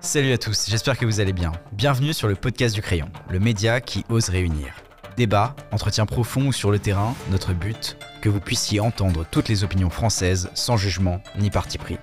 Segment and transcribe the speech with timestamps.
[0.00, 1.50] Salut à tous, j'espère que vous allez bien.
[1.72, 4.68] Bienvenue sur le podcast du crayon, le média qui ose réunir.
[5.16, 9.64] Débat, entretien profond ou sur le terrain, notre but, que vous puissiez entendre toutes les
[9.64, 11.98] opinions françaises sans jugement ni parti pris.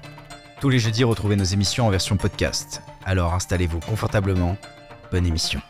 [0.59, 2.81] Tous les jeudis, retrouvez nos émissions en version podcast.
[3.05, 4.57] Alors installez-vous confortablement.
[5.11, 5.61] Bonne émission.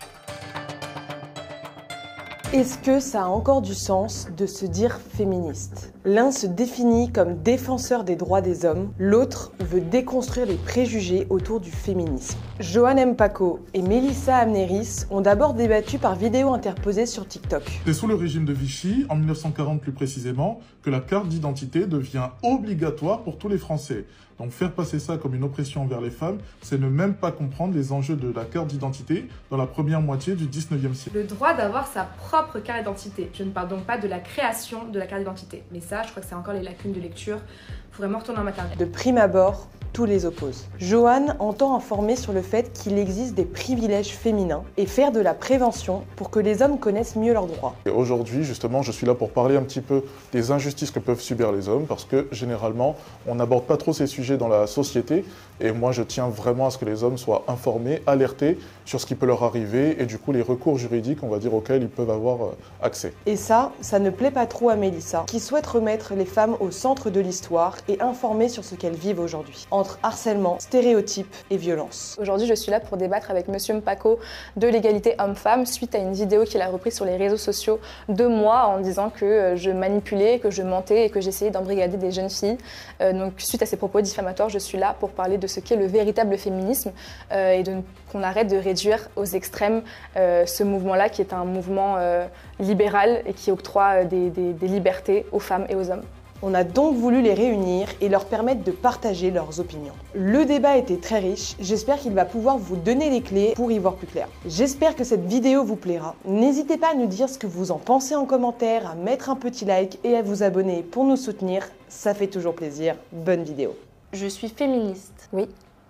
[2.55, 5.93] Est-ce que ça a encore du sens de se dire féministe?
[6.05, 11.59] L'un se définit comme défenseur des droits des hommes, l'autre veut déconstruire les préjugés autour
[11.59, 12.37] du féminisme.
[12.61, 17.81] Johan Mpako et Melissa Amneris ont d'abord débattu par vidéo interposée sur TikTok.
[17.85, 22.29] C'est sous le régime de Vichy, en 1940 plus précisément, que la carte d'identité devient
[22.41, 24.05] obligatoire pour tous les Français.
[24.39, 27.73] Donc faire passer ça comme une oppression envers les femmes, c'est ne même pas comprendre
[27.73, 31.17] les enjeux de la carte d'identité dans la première moitié du 19e siècle.
[31.17, 33.29] Le droit d'avoir sa propre carte d'identité.
[33.33, 35.63] Je ne parle donc pas de la création de la carte d'identité.
[35.71, 37.37] Mais ça, je crois que c'est encore les lacunes de lecture.
[37.37, 38.77] Il faut vraiment retourner en maternelle.
[38.77, 40.65] De prime abord, tous les opposent.
[40.77, 45.33] Johan entend informer sur le fait qu'il existe des privilèges féminins et faire de la
[45.33, 47.75] prévention pour que les hommes connaissent mieux leurs droits.
[47.89, 51.53] Aujourd'hui, justement, je suis là pour parler un petit peu des injustices que peuvent subir
[51.53, 55.23] les hommes parce que généralement, on n'aborde pas trop ces sujets dans la société
[55.59, 59.05] et moi, je tiens vraiment à ce que les hommes soient informés, alertés sur ce
[59.05, 61.89] qui peut leur arriver et du coup les recours juridiques, on va dire, auxquels ils
[61.89, 63.13] peuvent avoir euh, accès.
[63.25, 66.71] Et ça, ça ne plaît pas trop à Mélissa, qui souhaite remettre les femmes au
[66.71, 72.17] centre de l'histoire et informer sur ce qu'elles vivent aujourd'hui, entre harcèlement, stéréotypes et violence.
[72.21, 74.19] Aujourd'hui, je suis là pour débattre avec Monsieur Mpako
[74.57, 78.27] de l'égalité homme-femme suite à une vidéo qu'il a reprise sur les réseaux sociaux de
[78.27, 82.11] moi en disant que euh, je manipulais, que je mentais et que j'essayais d'embrigader des
[82.11, 82.57] jeunes filles.
[83.01, 85.75] Euh, donc, suite à ces propos diffamatoires, je suis là pour parler de ce qu'est
[85.75, 86.91] le véritable féminisme
[87.31, 87.63] euh, et
[88.11, 89.81] qu'on arrête de réduire aux extrêmes
[90.17, 92.25] euh, ce mouvement-là qui est un mouvement euh,
[92.59, 96.03] libéral et qui octroie des, des- des libertés aux femmes et aux hommes.
[96.41, 99.93] On a donc voulu les réunir et leur permettre de partager leurs opinions.
[100.13, 103.79] Le débat était très riche, j'espère qu'il va pouvoir vous donner les clés pour y
[103.79, 104.27] voir plus clair.
[104.45, 106.13] J'espère que cette vidéo vous plaira.
[106.25, 109.35] N'hésitez pas à nous dire ce que vous en pensez en commentaire, à mettre un
[109.37, 112.95] petit like et à vous abonner pour nous soutenir, ça fait toujours plaisir.
[113.13, 113.73] Bonne vidéo.
[114.11, 115.13] Je suis féministe.
[115.35, 115.49] Oui,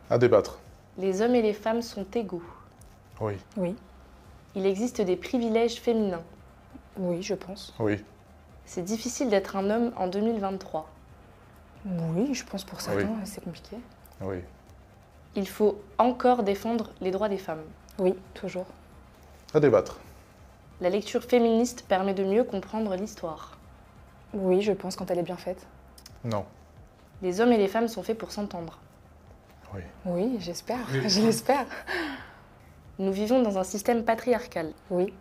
[0.10, 0.58] À débattre.
[0.98, 2.42] Les hommes et les femmes sont égaux.
[3.22, 3.76] Oui, oui,
[4.56, 6.24] Il existe des privilèges féminins.
[6.98, 7.76] oui, je pense.
[7.80, 8.04] oui,
[8.66, 10.90] C'est difficile d'être un homme en 2023.
[11.86, 13.26] Oui, je pense pour certains, Oui.
[13.26, 13.78] c'est compliqué.
[14.22, 14.38] oui.
[15.36, 17.62] Il faut encore défendre les droits des femmes.
[18.00, 18.66] Oui, toujours.
[19.54, 20.00] À débattre.
[20.82, 23.58] La lecture féministe permet de mieux comprendre l'histoire.
[24.34, 25.68] Oui, je pense quand elle est bien faite.
[26.24, 26.46] Non.
[27.22, 28.80] Les hommes et les femmes sont faits pour s'entendre.
[29.76, 29.82] Oui.
[30.06, 30.80] Oui, j'espère.
[30.92, 31.02] Oui.
[31.10, 31.66] Je l'espère.
[33.00, 34.72] Nous vivons dans un système patriarcal.
[34.90, 35.14] Oui,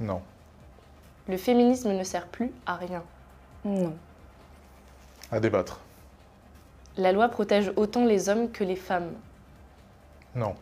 [0.00, 0.22] Non.
[1.28, 3.02] Le féminisme ne sert plus à rien.
[3.64, 3.94] non.
[5.30, 5.80] À débattre.
[6.98, 9.12] La loi protège autant les hommes que les femmes.
[10.34, 10.54] Non.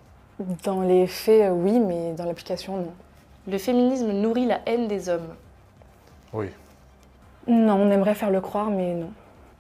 [0.65, 2.93] Dans les faits, euh, oui, mais dans l'application, non.
[3.49, 5.35] Le féminisme nourrit la haine des hommes.
[6.33, 6.51] Oui.
[7.49, 9.11] Non, on aimerait faire le croire, mais non.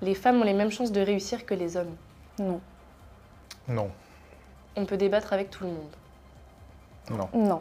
[0.00, 1.96] Les femmes ont les mêmes chances de réussir que les hommes.
[2.38, 2.60] Non.
[3.68, 3.88] Non.
[4.76, 5.90] On peut débattre avec tout le monde.
[7.10, 7.28] Non.
[7.34, 7.60] Non.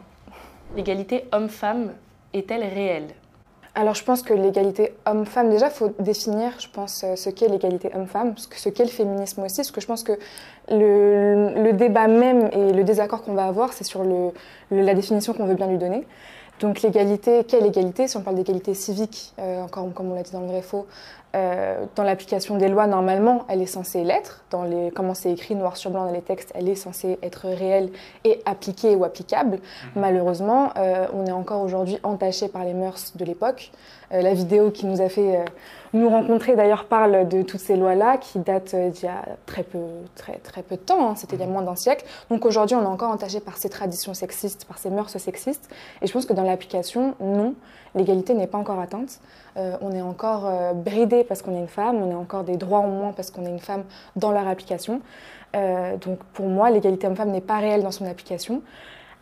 [0.76, 1.92] L'égalité homme-femme
[2.32, 3.08] est-elle réelle?
[3.74, 7.46] Alors je pense que l'égalité homme-femme, déjà, il faut définir, je pense, euh, ce qu'est
[7.48, 10.18] l'égalité homme-femme, ce que- ce qu'est le féminisme aussi, parce que je pense que
[10.68, 14.32] le, le débat même et le désaccord qu'on va avoir, c'est sur le,
[14.70, 16.04] le- la définition qu'on veut bien lui donner.
[16.60, 20.32] Donc l'égalité, quelle égalité Si on parle d'égalité civique, euh, encore comme on l'a dit
[20.32, 20.86] dans le vrai faux,
[21.36, 24.42] euh, dans l'application des lois, normalement, elle est censée l'être.
[24.50, 27.48] Dans les, comment c'est écrit noir sur blanc dans les textes, elle est censée être
[27.48, 27.90] réelle
[28.24, 29.60] et appliquée ou applicable.
[29.94, 33.70] Malheureusement, euh, on est encore aujourd'hui entaché par les mœurs de l'époque.
[34.12, 35.44] Euh, la vidéo qui nous a fait euh,
[35.92, 39.62] nous rencontrer d'ailleurs parle de toutes ces lois-là qui datent euh, d'il y a très
[39.62, 39.78] peu,
[40.14, 41.14] très, très peu de temps, hein.
[41.16, 42.04] c'était il y a moins d'un siècle.
[42.30, 45.68] Donc aujourd'hui, on est encore entaché par ces traditions sexistes, par ces mœurs sexistes.
[46.02, 47.54] Et je pense que dans l'application, non,
[47.94, 49.20] l'égalité n'est pas encore atteinte.
[49.56, 52.56] Euh, on est encore euh, bridé parce qu'on est une femme, on a encore des
[52.56, 53.84] droits en moins parce qu'on est une femme
[54.16, 55.00] dans leur application.
[55.56, 58.62] Euh, donc pour moi, l'égalité homme-femme n'est pas réelle dans son application.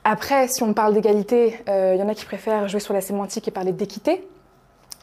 [0.05, 3.47] Après, si on parle d'égalité, il y en a qui préfèrent jouer sur la sémantique
[3.49, 4.27] et parler d'équité,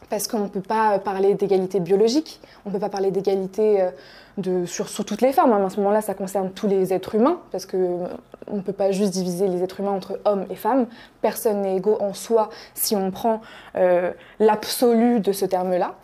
[0.08, 3.90] parce qu'on ne peut pas parler d'égalité biologique, on ne peut pas parler d'égalité euh,
[4.38, 5.52] de, sur, toutes les femmes.
[5.52, 5.64] hein.
[5.64, 8.08] À ce moment-là, ça concerne tous les êtres humains, parce qu'on
[8.52, 10.86] ne peut pas juste diviser les êtres humains entre hommes et femmes.
[11.22, 13.40] Personne n'est égaux en soi si on prend
[13.76, 15.94] euh, l'absolu de ce terme-là.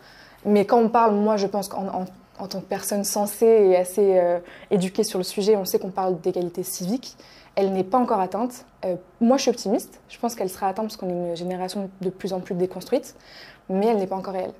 [0.45, 2.05] Mais quand on parle, moi je pense qu'en
[2.39, 4.39] en, tant que personne sensée et assez euh,
[4.71, 7.15] éduquée sur le sujet, on sait qu'on parle d'égalité civique.
[7.55, 8.65] Elle n'est pas encore atteinte.
[8.83, 10.01] Euh, moi, je suis optimiste.
[10.09, 13.15] Je pense qu'elle sera atteinte parce qu'on est une génération de plus en plus déconstruite,
[13.69, 14.53] mais elle n'est pas encore réelle.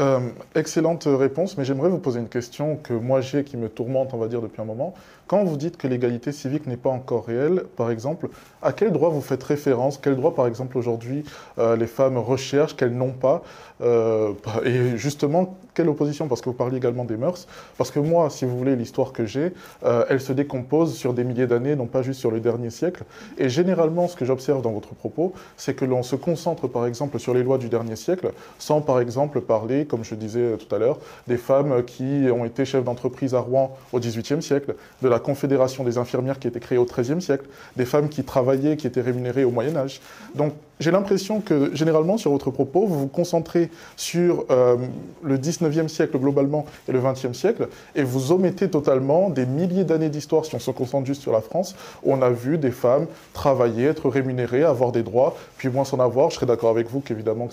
[0.00, 4.14] Euh, excellente réponse, mais j'aimerais vous poser une question que moi j'ai qui me tourmente,
[4.14, 4.94] on va dire, depuis un moment.
[5.26, 8.30] Quand vous dites que l'égalité civique n'est pas encore réelle, par exemple,
[8.62, 9.98] à quel droit vous faites référence?
[9.98, 11.22] Quel droit, par exemple, aujourd'hui,
[11.58, 13.42] euh, les femmes recherchent, qu'elles n'ont pas
[13.82, 14.32] euh,
[14.64, 17.46] Et justement, quelle opposition Parce que vous parliez également des mœurs.
[17.78, 21.46] Parce que moi, si vous voulez, l'histoire que j'ai, elle se décompose sur des milliers
[21.46, 23.04] d'années, non pas juste sur le dernier siècle.
[23.38, 27.18] Et généralement, ce que j'observe dans votre propos, c'est que l'on se concentre, par exemple,
[27.18, 30.74] sur les lois du dernier siècle, sans, par exemple, parler comme je disais euh, tout
[30.74, 35.08] à l'heure, des femmes qui ont été chefs d'entreprise à Rouen au XVIIIe siècle, de
[35.08, 37.46] la Confédération des infirmières qui a été créée au XIIIe siècle,
[37.76, 40.00] des femmes qui travaillaient, qui étaient rémunérées au Moyen Âge.
[40.34, 44.76] Donc j'ai l'impression que généralement sur votre propos, vous vous concentrez sur euh,
[45.22, 50.08] le XIXe siècle globalement et le XXe siècle, et vous omettez totalement des milliers d'années
[50.08, 53.06] d'histoire, si on se concentre juste sur la France, où on a vu des femmes
[53.34, 56.30] travailler, être rémunérées, avoir des droits, puis moins s'en avoir.
[56.30, 57.48] Je serais d'accord avec vous qu'évidemment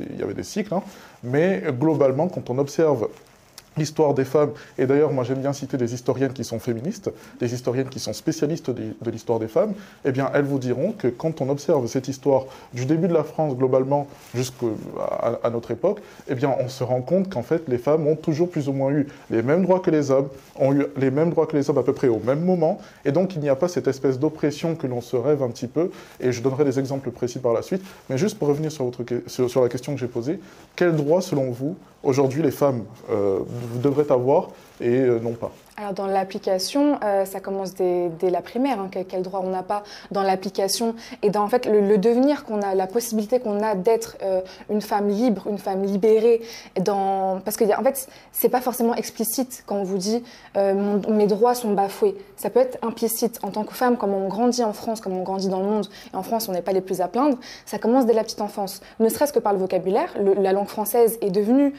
[0.00, 0.82] il y avait des cycles, hein,
[1.22, 3.08] mais globalement, quand on observe
[3.76, 7.10] l'histoire des femmes, et d'ailleurs moi j'aime bien citer des historiennes qui sont féministes,
[7.40, 9.74] des historiennes qui sont spécialistes de, l'histoire des femmes,
[10.04, 13.24] eh bien elles vous diront que quand on observe cette histoire du début de la
[13.24, 14.66] France globalement jusqu'à
[15.50, 18.68] notre époque, eh bien on se rend compte qu'en fait les femmes ont toujours plus
[18.68, 21.56] ou moins eu les mêmes droits que les hommes, ont eu les mêmes droits que
[21.56, 23.88] les hommes à peu près au même moment, et donc il n'y a pas cette
[23.88, 27.38] espèce d'oppression que l'on se rêve un petit peu, et je donnerai des exemples précis
[27.38, 29.02] par la suite, mais juste pour revenir sur, votre,
[29.60, 30.40] la question que j'ai posée,
[30.76, 33.40] quels droits selon vous aujourd'hui les femmes euh,
[33.82, 38.78] devraient avoir et euh, non pas alors dans l'application, euh, ça commence dès, la primaire,
[38.78, 39.82] hein, quel, droit on n'a pas
[40.12, 44.16] dans l'application et dans en fait le, devenir qu'on a, la possibilité qu'on a d'être
[44.70, 46.42] une femme libre, une femme libérée,
[46.80, 50.22] dans, parce que en fait c'est pas forcément explicite quand on vous dit
[50.54, 52.14] mes droits sont bafoués.
[52.36, 55.24] Ça peut être implicite en tant que femme, comme on grandit en France, comme on
[55.24, 57.36] grandit dans le monde, et en France on n'est pas les plus à plaindre.
[57.66, 60.14] Ça commence dès la petite enfance, ne serait-ce que par le vocabulaire.
[60.20, 61.74] la langue française est devenue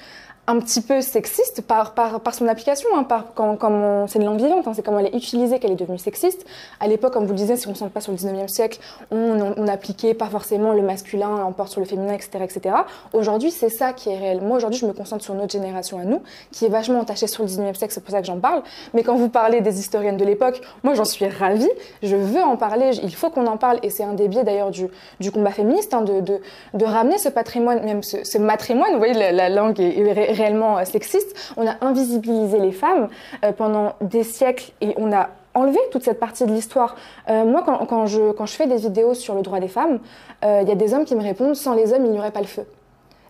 [0.47, 4.39] un petit peu sexiste par, par, par son application, hein, par, quand, c'est une langue
[4.39, 6.45] vivante, hein, c'est comment elle est utilisée qu'elle est devenue sexiste.
[6.79, 8.79] À l'époque, comme vous le disiez, si on ne sent pas sur le 19e siècle,
[9.09, 12.43] on, on, appliquait pas forcément le masculin, l'emporte sur le féminin, etc.
[12.43, 12.75] etc.
[13.13, 14.41] Aujourd'hui, c'est ça qui est réel.
[14.41, 16.21] Moi, aujourd'hui, je me concentre sur notre génération à nous,
[16.51, 18.61] qui est vachement attachée sur le 19e siècle, c'est pour ça que j'en parle.
[18.93, 21.69] Mais quand vous parlez des historiennes de l'époque, moi, j'en suis ravie,
[22.03, 24.69] je veux en parler, il faut qu'on en parle, et c'est un des biais d'ailleurs
[24.69, 24.87] du,
[25.19, 26.39] du combat féministe, hein, de, de,
[26.75, 30.34] de, ramener ce patrimoine, même ce, ce matrimoine, vous voyez, la, la langue est, est
[30.35, 31.35] réellement euh, sexiste.
[31.57, 33.07] On a invisibilisé les femmes
[33.43, 36.95] euh, pendant des siècles et on a enlevé toute cette partie de l'histoire.
[37.29, 39.99] Euh, moi, quand, je, quand je fais des vidéos sur le droit des femmes,
[40.43, 42.41] il y a des hommes qui me répondent sans les hommes, il n'y aurait pas
[42.41, 42.65] le feu.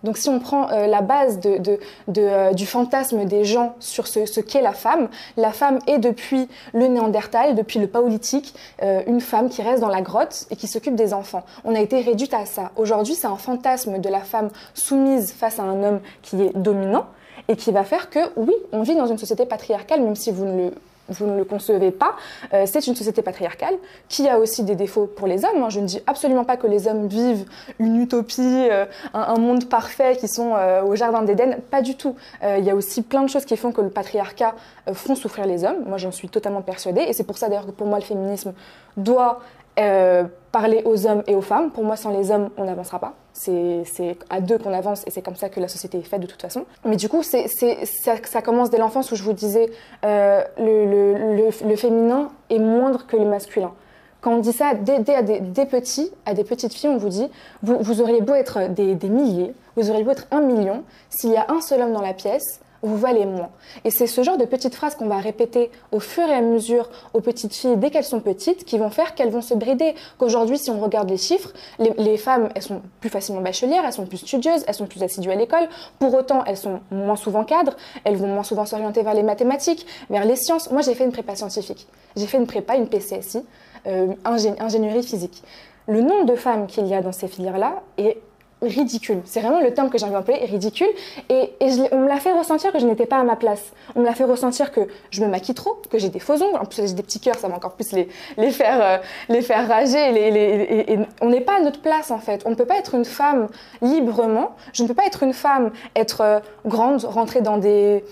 [0.03, 4.74] Donc si on prend la base de, du fantasme des gens sur ce, qu'est la
[4.74, 9.89] femme, la femme est depuis le Néandertal, depuis le Paolithique, une femme qui reste dans
[9.89, 11.44] la grotte et qui s'occupe des enfants.
[11.63, 12.71] On a été réduite à ça.
[12.75, 17.06] Aujourd'hui, c'est un fantasme de la femme soumise face à un homme qui est dominant
[17.47, 20.45] et qui va faire que, oui, on vit dans une société patriarcale, même si vous
[20.45, 20.74] ne le
[21.10, 22.16] vous ne le concevez pas,
[22.54, 23.75] euh, c'est une société patriarcale
[24.10, 25.63] qui a aussi des défauts pour les hommes.
[25.63, 25.69] Hein.
[25.69, 27.46] Je ne dis absolument pas que les hommes vivent
[27.80, 31.57] une utopie, euh, un, monde parfait, qui sont euh, au jardin d'Éden.
[31.69, 32.16] Pas du tout.
[32.44, 34.56] Il y a aussi plein de choses qui font que le patriarcat
[34.94, 35.84] font souffrir les hommes.
[35.86, 37.02] Moi, j'en suis totalement persuadée.
[37.02, 38.54] Et c'est pour ça d'ailleurs que pour moi, le féminisme
[38.98, 39.40] doit
[39.75, 41.72] parler aux hommes et aux femmes.
[41.72, 43.13] Pour moi, sans les hommes, on n'avancera pas.
[43.33, 46.27] C'est à deux qu'on avance et c'est comme ça que la société est faite de
[46.27, 46.66] toute façon.
[46.86, 49.69] Mais du coup, ça, commence dès l'enfance où je vous disais
[50.06, 53.74] euh, le, féminin est moindre que le masculin.
[54.22, 57.28] Quand on dit ça dès, à des, petits, à des petites filles, on vous dit
[57.61, 61.31] vous, vous auriez beau être des, des milliers, vous auriez beau être un million, s'il
[61.31, 63.49] y a un seul homme dans la pièce, vous valez moins.
[63.83, 66.89] Et c'est ce genre de petites phrases qu'on va répéter au fur et à mesure
[67.13, 69.95] aux petites filles dès qu'elles sont petites qui vont faire qu'elles vont se brider.
[70.18, 74.06] Qu'aujourd'hui, si on regarde les chiffres, les, femmes, elles sont plus facilement bachelières, elles sont
[74.06, 75.68] plus studieuses, elles sont plus assidues à l'école.
[75.99, 79.85] Pour autant, elles sont moins souvent cadres, elles vont moins souvent s'orienter vers les mathématiques,
[80.09, 80.71] vers les sciences.
[80.71, 81.87] Moi, j'ai fait une prépa scientifique.
[82.15, 83.44] J'ai fait une prépa, une PCSI,
[83.87, 85.44] euh, ingénierie physique.
[85.87, 88.18] Le nombre de femmes qu'il y a dans ces filières-là est
[88.68, 89.22] ridicule.
[89.26, 90.88] C'est vraiment le terme que j'ai envie d'employer, ridicule.
[91.30, 91.52] Et,
[91.92, 93.72] on me l'a fait ressentir que je n'étais pas à ma place.
[93.95, 94.81] On me l'a fait ressentir que
[95.12, 96.60] je me maquille trop, que j'ai des faux ongles.
[96.60, 98.07] En plus, j'ai des petits cœurs, ça va encore plus les,
[98.38, 98.98] les, faire, euh,
[99.30, 100.12] les faire rager.
[100.12, 102.44] Les, et, on n'est pas à notre place, en fait.
[102.45, 103.48] On ne peut pas être une femme
[103.81, 104.56] librement.
[104.74, 108.04] Je ne peux pas être une femme, être euh, grande, rentrer dans des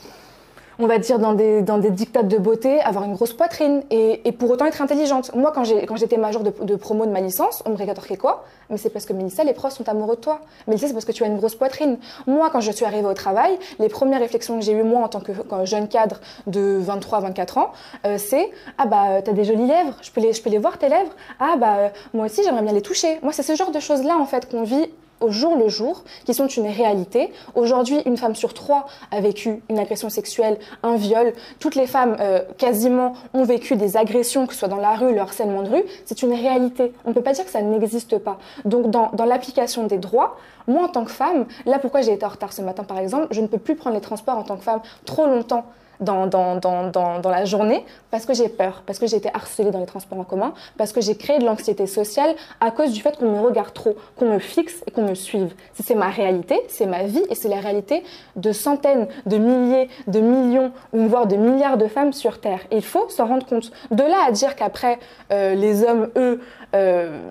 [0.80, 4.32] on va dire, dans des, dans des dictats de beauté, avoir une grosse poitrine et,
[4.32, 5.34] pour autant être intelligente.
[5.36, 8.46] Moi, quand j'étais major de, promo de ma licence, on me regardait quoi?
[8.70, 10.40] Mais c'est parce que Mélissa, les profs sont amoureux de toi.
[10.68, 11.98] Mélissa, c'est parce que tu as une grosse poitrine.
[12.28, 15.08] Moi, quand je suis arrivée au travail, les premières réflexions que j'ai eues, moi, en
[15.08, 15.32] tant que
[15.66, 17.72] jeune cadre de 23-24 ans,
[18.06, 20.78] euh, c'est Ah bah, t'as des jolies lèvres, je peux, les, je peux les voir
[20.78, 23.20] tes lèvres Ah bah, moi aussi, j'aimerais bien les toucher.
[23.22, 24.90] Moi, c'est ce genre de choses-là, en fait, qu'on vit
[25.24, 27.32] au jour le jour, qui sont une réalité.
[27.56, 31.34] Aujourd'hui, une femme sur trois a vécu une agression sexuelle, un viol.
[31.60, 35.14] Toutes les femmes, euh, quasiment, ont vécu des agressions, que ce soit dans la rue,
[35.14, 35.84] le harcèlement de rue.
[36.06, 36.94] C'est une réalité.
[37.06, 38.38] On ne peut pas dire que ça n'existe pas.
[38.66, 40.38] Donc, dans, dans l'application des droits,
[40.68, 43.28] moi, en tant que femme, là, pourquoi j'ai été en retard ce matin, par exemple,
[43.32, 45.66] je ne peux plus prendre les transports en tant que femme trop longtemps
[46.04, 50.20] dans, la journée parce que j'ai peur, parce que j'ai été harcelée dans les transports
[50.20, 53.40] en commun, parce que j'ai créé de l'anxiété sociale à cause du fait qu'on me
[53.40, 55.54] regarde trop, qu'on me fixe et qu'on me suive.
[55.74, 58.04] C'est ma réalité, c'est ma vie et c'est la réalité
[58.36, 62.62] de centaines, de milliers, de millions voire de milliards de femmes sur Terre.
[62.72, 63.72] il faut s'en rendre compte.
[63.92, 65.00] De là à dire qu'après,
[65.32, 66.42] euh, les hommes, eux,
[66.76, 67.30] euh,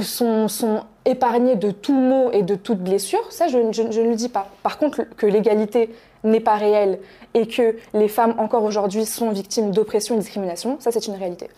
[0.00, 4.48] sont, épargnés de tout mot et de toute blessure, ça je ne le dis pas.
[4.62, 5.90] Par contre, que l'égalité
[6.24, 6.98] n'est pas réelle
[7.34, 11.14] et que les femmes encore aujourd'hui sont victimes d'oppression et de discrimination, ça c'est une
[11.14, 11.48] réalité.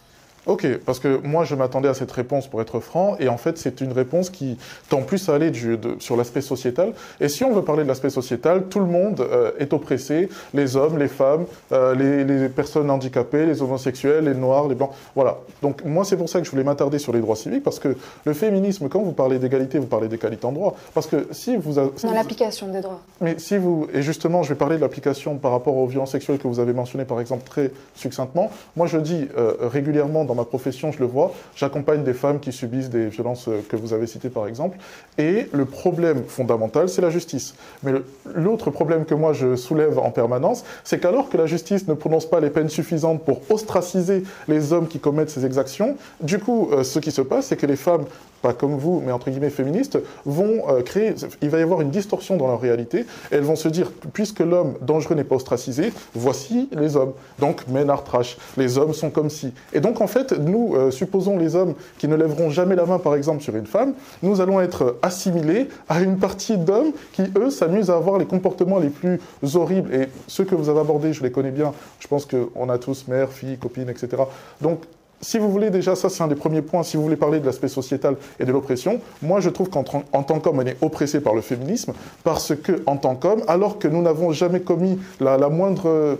[0.46, 3.56] Ok, parce que moi je m'attendais à cette réponse pour être franc, et en fait
[3.56, 4.58] c'est une réponse qui
[4.90, 6.92] tend plus à aller du, de, sur l'aspect sociétal.
[7.20, 10.76] Et si on veut parler de l'aspect sociétal, tout le monde euh, est oppressé, les
[10.76, 14.90] hommes, les femmes, euh, les, les, personnes handicapées, les homosexuels, les noirs, les blancs.
[15.14, 15.38] Voilà.
[15.62, 17.96] Donc moi c'est pour ça que je voulais m'attarder sur les droits civiques, parce que
[18.24, 20.76] le féminisme, quand vous parlez d'égalité, vous parlez d'égalité en droit.
[20.92, 21.74] Parce que si vous...
[21.96, 23.00] Si Dans l'application des droits.
[23.20, 23.88] Mais si vous...
[23.94, 26.74] Et justement, je vais parler de l'application par rapport aux violences sexuelles que vous avez
[26.74, 28.50] mentionnées par exemple très succinctement.
[28.76, 32.52] Moi je dis euh, régulièrement dans ma profession, je le vois, j'accompagne des femmes qui
[32.52, 34.78] subissent des violences euh, que vous avez citées par exemple.
[35.18, 37.54] Et le problème fondamental, c'est la justice.
[37.82, 37.92] Mais
[38.34, 42.28] l'autre problème que moi je soulève en permanence, c'est qu'alors que la justice ne prononce
[42.28, 46.84] pas les peines suffisantes pour ostraciser les hommes qui commettent ces exactions, du coup, euh,
[46.84, 48.04] ce qui se passe, c'est que les femmes
[48.44, 51.88] pas comme vous, mais entre guillemets féministes, vont euh, créer, il va y avoir une
[51.88, 53.06] distorsion dans leur réalité.
[53.30, 57.14] elles vont se dire, puisque l'homme dangereux n'est pas ostracisé, voici les hommes.
[57.38, 58.36] Donc, men are trash.
[58.58, 59.54] Les hommes sont comme si.
[59.72, 62.98] Et donc, en fait, nous, euh, supposons les hommes qui ne lèveront jamais la main,
[62.98, 67.48] par exemple, sur une femme, nous allons être assimilés à une partie d'hommes qui, eux,
[67.48, 69.20] s'amusent à avoir les comportements les plus
[69.54, 69.94] horribles.
[69.94, 71.72] Et ceux que vous avez abordés, je les connais bien.
[71.98, 74.22] Je pense qu'on a tous mère, fille, copine, etc.
[74.60, 74.80] Donc,
[75.24, 77.46] si vous voulez, déjà, ça c'est un des premiers points, si vous voulez parler de
[77.46, 81.34] l'aspect sociétal et de l'oppression, moi je trouve qu'en tant qu'homme, on est oppressé par
[81.34, 86.18] le féminisme, parce que en tant qu'homme, alors que nous n'avons jamais commis la, moindre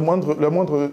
[0.00, 0.36] moindre,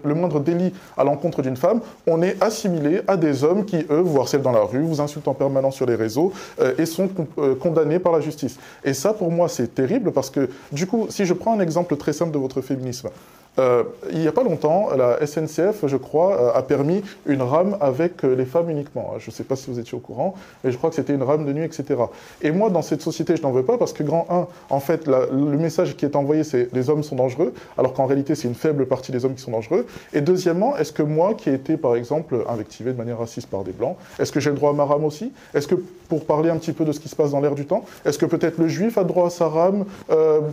[0.04, 4.00] le moindre délit à l'encontre d'une femme, on est assimilé à des hommes qui, eux,
[4.00, 7.08] vous harcèlent dans la rue, vous insultent en permanence sur les réseaux euh, et sont
[7.38, 8.58] euh, condamnés par la justice.
[8.84, 11.96] Et ça, pour moi, c'est terrible parce que, du coup, si je prends un exemple
[11.96, 13.08] très simple de votre féminisme,
[13.58, 17.76] euh, il n'y a pas longtemps, la SNCF, je crois, euh, a permis une rame
[17.80, 19.12] avec euh, les femmes uniquement.
[19.18, 21.22] Je ne sais pas si vous étiez au courant, mais je crois que c'était une
[21.22, 22.00] rame de nuit, etc.
[22.40, 25.06] Et moi, dans cette société, je n'en veux pas parce que, grand 1, en fait,
[25.06, 28.54] le message qui est envoyé, c'est les hommes sont dangereux, alors qu'en réalité, c'est une
[28.54, 29.86] faible partie des hommes qui sont dangereux.
[30.14, 33.64] Et deuxièmement, est-ce que moi, qui ai été, par exemple, invectivé de manière raciste par
[33.64, 35.30] des blancs, est-ce que j'ai le droit à ma rame aussi?
[35.52, 35.74] Est-ce que,
[36.08, 38.18] pour parler un petit peu de ce qui se passe dans l'air du temps, est-ce
[38.18, 39.84] que peut-être le juif a droit à sa rame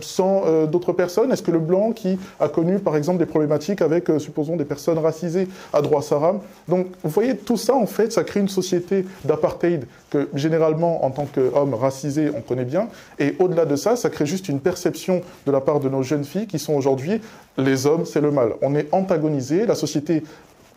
[0.00, 1.32] sans d'autres personnes?
[1.32, 4.64] Est-ce que le blanc qui a connu, par exemple, des problématiques avec, euh, supposons, des
[4.64, 6.40] personnes racisées à droit Saram.
[6.68, 11.10] Donc, vous voyez, tout ça, en fait, ça crée une société d'apartheid que, généralement, en
[11.10, 12.88] tant qu'homme racisé, on connaît bien.
[13.18, 16.24] Et au-delà de ça, ça crée juste une perception de la part de nos jeunes
[16.24, 17.20] filles qui sont aujourd'hui,
[17.58, 18.54] les hommes, c'est le mal.
[18.62, 20.22] On est antagonisé, la société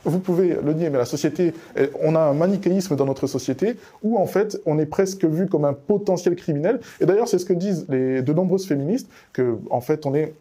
[0.06, 1.54] vous pouvez le nier, mais la société,
[2.02, 5.66] on a un manichéisme dans notre société où en fait on est presque vu comme
[5.66, 6.80] un potentiel criminel.
[7.00, 10.34] Et d'ailleurs c'est ce que disent les, de nombreuses féministes que en fait on est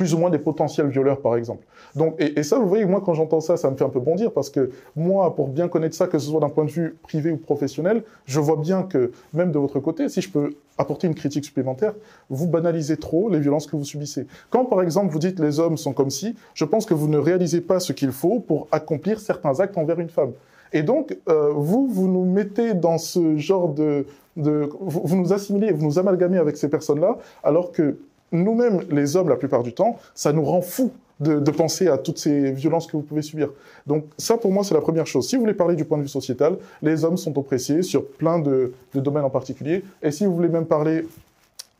[0.00, 1.62] plus ou moins des potentiels violeurs, par exemple.
[1.94, 4.32] Donc, et, ça, vous voyez, moi, quand j'entends ça, ça me fait un peu bondir
[4.32, 7.30] parce que moi, pour bien connaître ça, que ce soit d'un point de vue privé
[7.30, 11.14] ou professionnel, je vois bien que même de votre côté, si je peux apporter une
[11.14, 11.92] critique supplémentaire,
[12.30, 14.26] vous banalisez trop les violences que vous subissez.
[14.48, 17.18] Quand, par exemple, vous dites les hommes sont comme si, je pense que vous ne
[17.18, 20.32] réalisez pas ce qu'il faut pour accomplir certains actes envers une femme.
[20.72, 24.06] Et donc, euh, vous, vous nous mettez dans ce genre de...
[24.36, 27.98] vous, vous nous assimilez, vous nous amalgamez avec ces personnes-là, alors que
[28.32, 32.18] nous-mêmes, les hommes, la plupart du temps, ça nous rend fous de, penser à toutes
[32.18, 33.50] ces violences que vous pouvez subir.
[33.86, 35.28] Donc ça, pour moi, c'est la première chose.
[35.28, 38.38] Si vous voulez parler du point de vue sociétal, les hommes sont oppressés sur plein
[38.38, 39.84] de, de domaines en particulier.
[40.02, 41.04] Et si vous voulez même parler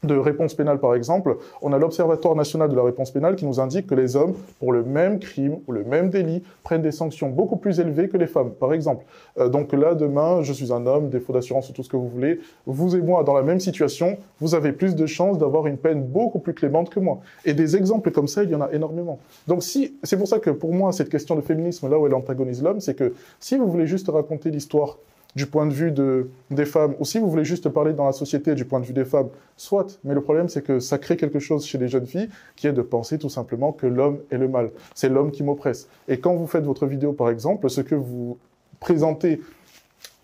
[0.02, 3.60] de réponse pénale, par exemple, on a l'Observatoire national de la réponse pénale qui nous
[3.60, 7.28] indique que les hommes, pour le même crime ou le même délit, prennent des sanctions
[7.28, 9.04] beaucoup plus élevées que les femmes, par exemple.
[9.38, 12.08] Euh, donc là, demain, je suis un homme, défaut d'assurance ou tout ce que vous
[12.08, 15.76] voulez, vous et moi, dans la même situation, vous avez plus de chances d'avoir une
[15.76, 17.20] peine beaucoup plus clémente que moi.
[17.44, 19.18] Et des exemples comme ça, il y en a énormément.
[19.46, 22.14] Donc si, c'est pour ça que pour moi, cette question de féminisme, là où elle
[22.14, 24.98] antagonise l'homme, c'est que si vous voulez juste raconter l'histoire
[25.36, 28.12] du point de vue de, des femmes, ou si vous voulez juste parler dans la
[28.12, 29.98] société du point de vue des femmes, soit.
[30.04, 32.72] Mais le problème, c'est que ça crée quelque chose chez les jeunes filles qui est
[32.72, 34.70] de penser tout simplement que l'homme est le mal.
[34.94, 35.88] C'est l'homme qui m'oppresse.
[36.08, 38.38] Et quand vous faites votre vidéo, par exemple, ce que vous
[38.80, 39.40] présentez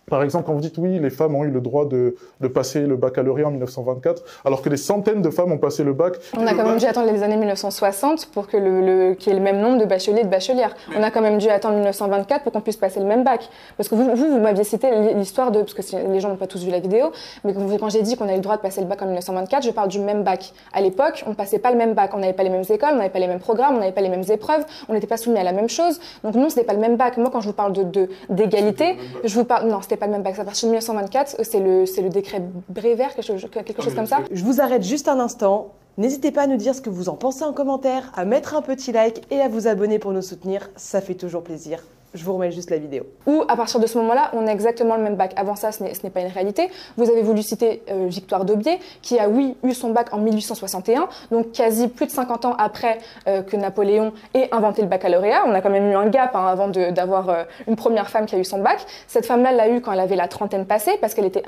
[0.08, 2.82] Par exemple, quand vous dites oui, les femmes ont eu le droit de, de passer
[2.82, 6.14] le baccalauréat en 1924, alors que des centaines de femmes ont passé le bac.
[6.38, 9.36] On a quand même dû attendre les années 1960 pour que le, le qu'il y
[9.36, 10.76] ait le même nombre de bacheliers et de bachelières.
[10.96, 13.48] On a quand même dû attendre 1924 pour qu'on puisse passer le même bac.
[13.76, 16.46] Parce que vous, vous, vous m'aviez cité l'histoire de, parce que les gens n'ont pas
[16.46, 17.10] tous vu la vidéo,
[17.42, 19.70] mais quand j'ai dit qu'on avait le droit de passer le bac en 1924, je
[19.72, 20.52] parle du même bac.
[20.72, 22.90] À l'époque, on ne passait pas le même bac, on n'avait pas les mêmes écoles,
[22.92, 25.16] on n'avait pas les mêmes programmes, on n'avait pas les mêmes épreuves, on n'était pas
[25.16, 25.98] soumis à la même chose.
[26.22, 27.16] Donc non, c'était pas le même bac.
[27.16, 30.22] Moi, quand je vous parle de d'égalité, je vous parle, non, c'était pas le même
[30.22, 30.38] bac.
[30.38, 34.20] À partir de 1924, c'est le, le décret Brévert, quelque chose, quelque chose comme ça.
[34.30, 35.72] Je vous arrête juste un instant.
[35.98, 38.62] N'hésitez pas à nous dire ce que vous en pensez en commentaire, à mettre un
[38.62, 41.82] petit like et à vous abonner pour nous soutenir, ça fait toujours plaisir.
[42.16, 43.04] Je vous remets juste la vidéo.
[43.26, 45.34] Ou à partir de ce moment-là, on a exactement le même bac.
[45.36, 46.70] Avant ça, ce n'est pas une réalité.
[46.96, 51.08] Vous avez voulu citer euh, Victoire Daubier, qui a, oui, eu son bac en 1861,
[51.30, 55.44] donc quasi plus de 50 ans après euh, que Napoléon ait inventé le baccalauréat.
[55.46, 58.34] On a quand même eu un gap hein, avant d'avoir euh, une première femme qui
[58.34, 58.78] a eu son bac.
[59.06, 61.44] Cette femme-là l'a eu quand elle avait la trentaine passée, parce qu'elle était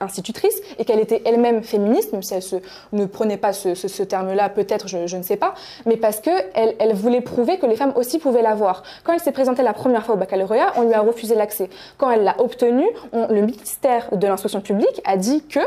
[0.00, 2.42] institutrice et qu'elle était elle-même féministe, même si elle
[2.92, 5.54] ne prenait pas ce, terme-là, peut-être, je, je, ne sais pas,
[5.86, 8.82] mais parce qu'elle elle voulait prouver que les femmes aussi pouvaient l'avoir.
[9.04, 11.70] Quand elle s'est présentée la première au baccalauréat, on lui a refusé l'accès.
[11.96, 15.60] Quand elle l'a obtenu, le ministère de l'instruction publique a dit que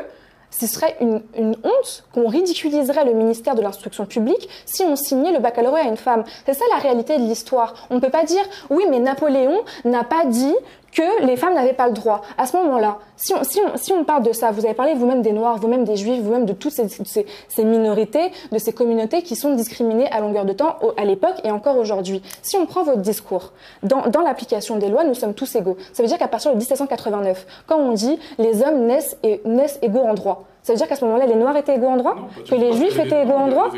[0.51, 5.31] ce serait une, une honte qu'on ridiculiserait le ministère de l'instruction publique si on signait
[5.31, 6.23] le baccalauréat à une femme.
[6.45, 7.73] C'est ça la réalité de l'histoire.
[7.89, 10.53] On ne peut pas dire oui mais Napoléon n'a pas dit
[10.91, 12.21] que les femmes n'avaient pas le droit.
[12.37, 14.93] À ce moment-là, si on, si, on, si on parle de ça, vous avez parlé
[14.93, 18.73] vous-même des Noirs, vous-même des Juifs, vous-même de toutes ces, ces, ces, minorités, de ces
[18.73, 22.21] communautés qui sont discriminées à longueur de temps à l'époque et encore aujourd'hui.
[22.41, 25.77] Si on prend votre discours, dans, dans l'application des lois, nous sommes tous égaux.
[25.93, 29.79] Ça veut dire qu'à partir de 1789, quand on dit les hommes naissent, et, naissent
[29.81, 32.15] égaux en droit, ça veut dire qu'à ce moment-là, les Noirs étaient égaux en droit
[32.15, 33.71] non, Que les Juifs étaient égaux en droit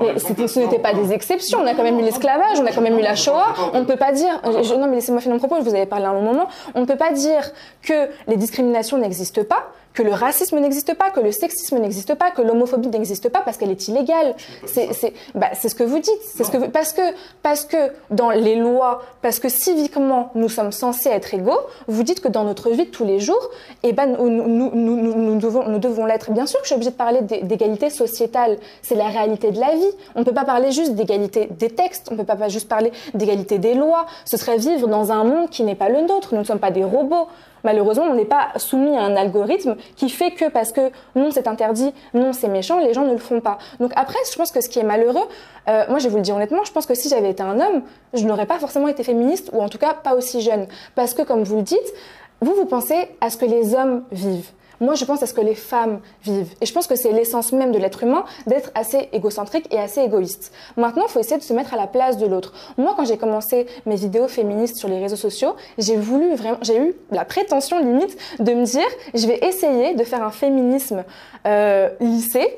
[0.00, 1.58] mais ce n'était pas des exceptions.
[1.60, 3.54] On a quand même eu l'esclavage, on a quand même eu la Shoah.
[3.74, 4.40] On ne peut pas dire.
[4.44, 5.56] Je, non, mais laissez-moi finir mon propos.
[5.58, 6.48] Je vous avais parlé à un long moment.
[6.74, 7.50] On ne peut pas dire
[7.82, 9.68] que les discriminations n'existent pas,
[10.00, 13.58] que le racisme n'existe pas, que le sexisme n'existe pas, que l'homophobie n'existe pas parce
[13.58, 14.34] qu'elle est illégale.
[14.64, 16.22] C'est c'est bah, c'est ce que vous dites.
[16.34, 17.02] C'est ce que vous, parce que
[17.42, 21.60] parce que dans les lois, parce que civiquement nous sommes censés être égaux.
[21.86, 23.50] Vous dites que dans notre vie de tous les jours,
[23.82, 26.30] eh ben nous nous, nous, nous, nous devons nous devons l'être.
[26.30, 28.56] Bien sûr que je suis obligée de parler d'égalité sociétale.
[28.80, 29.92] C'est la réalité de la vie.
[30.14, 32.08] On ne peut pas parler juste d'égalité des textes.
[32.10, 34.06] On ne peut pas juste parler d'égalité des lois.
[34.24, 36.30] Ce serait vivre dans un monde qui n'est pas le nôtre.
[36.32, 37.28] Nous ne sommes pas des robots.
[37.64, 41.48] Malheureusement, on n'est pas soumis à un algorithme qui fait que parce que non, c'est
[41.48, 43.58] interdit, non, c'est méchant, les gens ne le font pas.
[43.78, 45.26] Donc après, je pense que ce qui est malheureux,
[45.68, 47.60] euh, moi je vais vous le dire honnêtement, je pense que si j'avais été un
[47.60, 47.82] homme,
[48.14, 50.66] je n'aurais pas forcément été féministe ou en tout cas pas aussi jeune.
[50.94, 51.94] Parce que comme vous le dites,
[52.40, 54.50] vous, vous pensez à ce que les hommes vivent.
[54.80, 56.54] Moi, je pense à ce que les femmes vivent.
[56.60, 60.00] Et je pense que c'est l'essence même de l'être humain d'être assez égocentrique et assez
[60.00, 60.52] égoïste.
[60.76, 62.52] Maintenant, il faut essayer de se mettre à la place de l'autre.
[62.78, 66.78] Moi, quand j'ai commencé mes vidéos féministes sur les réseaux sociaux, j'ai voulu vraiment, j'ai
[66.78, 71.04] eu la prétention limite de me dire, je vais essayer de faire un féminisme
[71.46, 71.88] euh,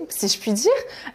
[0.08, 0.70] si je puis dire,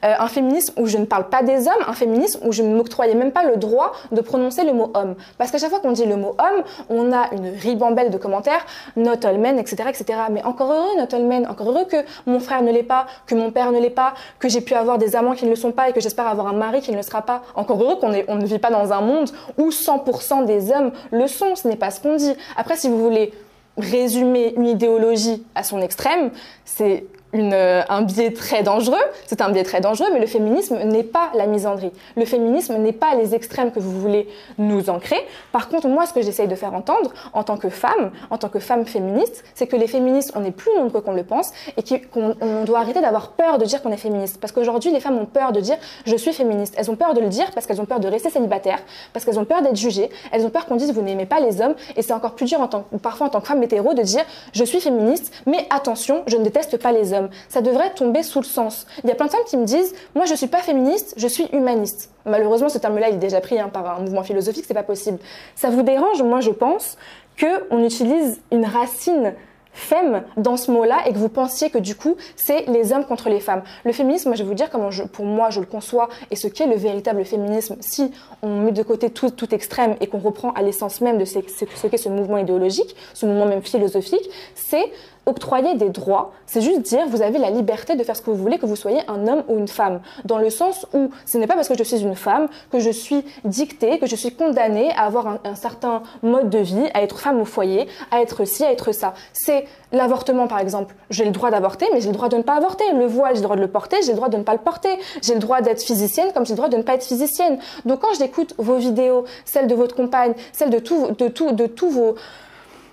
[0.05, 2.75] euh, un féminisme où je ne parle pas des hommes, un féminisme où je ne
[2.75, 5.15] m'octroyais même pas le droit de prononcer le mot homme.
[5.37, 8.65] Parce qu'à chaque fois qu'on dit le mot homme, on a une ribambelle de commentaires,
[8.95, 10.19] not all men, etc., etc.
[10.31, 13.79] Mais encore heureux, encore heureux que mon frère ne l'est pas, que mon père ne
[13.79, 16.01] l'est pas, que j'ai pu avoir des amants qui ne le sont pas et que
[16.01, 17.43] j'espère avoir un mari qui ne le sera pas.
[17.55, 21.27] Encore heureux qu'on on ne vit pas dans un monde où 100% des hommes le
[21.27, 21.55] sont.
[21.55, 22.33] Ce n'est pas ce qu'on dit.
[22.55, 23.33] Après, si vous voulez
[23.77, 26.31] résumer une idéologie à son extrême,
[26.65, 27.05] c'est
[27.39, 28.95] euh, un biais très dangereux,
[29.25, 31.91] c'est un biais très dangereux, mais le féminisme n'est pas la misandrie.
[32.15, 35.17] Le féminisme n'est pas les extrêmes que vous voulez nous ancrer.
[35.51, 38.49] Par contre, moi, ce que j'essaye de faire entendre en tant que femme, en tant
[38.49, 41.83] que femme féministe, c'est que les féministes, on est plus nombreux qu'on le pense et
[41.99, 44.39] qu'on on doit arrêter d'avoir peur de dire qu'on est féministe.
[44.39, 46.75] Parce qu'aujourd'hui, les femmes ont peur de dire je suis féministe.
[46.77, 48.79] Elles ont peur de le dire parce qu'elles ont peur de rester célibataires,
[49.13, 51.61] parce qu'elles ont peur d'être jugées, elles ont peur qu'on dise vous n'aimez pas les
[51.61, 54.01] hommes et c'est encore plus dur en tant, parfois en tant que femme hétéro de
[54.01, 54.23] dire
[54.53, 58.39] je suis féministe, mais attention, je ne déteste pas les hommes ça devrait tomber sous
[58.39, 58.87] le sens.
[59.03, 61.27] Il y a plein de femmes qui me disent, moi je suis pas féministe, je
[61.27, 62.11] suis humaniste.
[62.25, 65.19] Malheureusement, ce terme-là, il est déjà pris hein, par un mouvement philosophique, c'est pas possible.
[65.55, 66.97] Ça vous dérange, moi je pense,
[67.39, 69.33] qu'on utilise une racine
[69.77, 73.29] femme dans ce mot-là et que vous pensiez que du coup c'est les hommes contre
[73.29, 73.61] les femmes.
[73.85, 76.47] Le féminisme, moi, je vais vous dire comment pour moi je le conçois et ce
[76.47, 78.11] qu'est le véritable féminisme si
[78.41, 81.39] on met de côté tout, tout extrême et qu'on reprend à l'essence même de ce
[81.87, 84.91] qu'est ce mouvement idéologique, ce mouvement même philosophique, c'est
[85.27, 88.37] octroyer des droits, c'est juste dire vous avez la liberté de faire ce que vous
[88.37, 89.99] voulez, que vous soyez un homme ou une femme.
[90.25, 92.89] Dans le sens où ce n'est pas parce que je suis une femme que je
[92.89, 97.19] suis dictée, que je suis condamnée à avoir un, certain mode de vie, à être
[97.19, 99.13] femme au foyer, à être ci, à être ça.
[99.33, 100.95] C'est l'avortement par exemple.
[101.09, 102.85] J'ai le droit d'avorter, mais j'ai le droit de ne pas avorter.
[102.93, 104.59] Le voile, j'ai le droit de le porter, j'ai le droit de ne pas le
[104.59, 104.97] porter.
[105.21, 107.59] J'ai le droit d'être physicienne comme j'ai le droit de ne pas être physicienne.
[107.85, 111.67] Donc quand j'écoute vos vidéos, celles de votre compagne, celles de, tout, de, tout, de
[111.67, 112.15] tous vos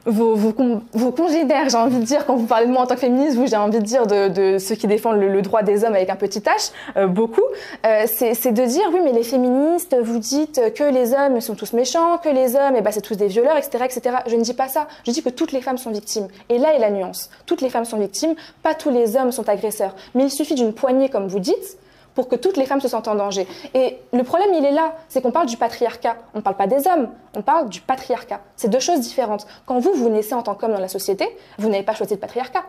[0.06, 2.86] vos, vos, con- vos congénères, j'ai envie de dire, quand vous parlez de moi en
[2.86, 5.42] tant que féministe, vous, j'ai envie de dire de, de ceux qui défendent le, le
[5.42, 7.40] droit des hommes avec un petit h, euh, beaucoup,
[7.86, 11.54] euh, c'est c'est de dire, oui, mais les féministes, vous dites que les hommes sont
[11.54, 14.16] tous méchants, que les hommes, eh ben, c'est tous des violeurs, etc., etc.
[14.26, 14.88] Je ne dis pas ça.
[15.06, 16.28] Je dis que toutes les femmes sont victimes.
[16.48, 17.30] Et là est la nuance.
[17.46, 19.94] Toutes les femmes sont victimes, pas tous les hommes sont agresseurs.
[20.14, 21.78] Mais il suffit d'une poignée, comme vous dites,
[22.14, 23.46] pour que toutes les femmes se sentent en danger.
[23.74, 26.16] Et le problème, il est là, c'est qu'on parle du patriarcat.
[26.34, 28.40] On ne parle pas des hommes, on parle du patriarcat.
[28.56, 29.46] C'est deux choses différentes.
[29.66, 31.26] Quand vous, vous naissez en tant qu'homme dans la société,
[31.58, 32.64] vous n'avez pas choisi le patriarcat.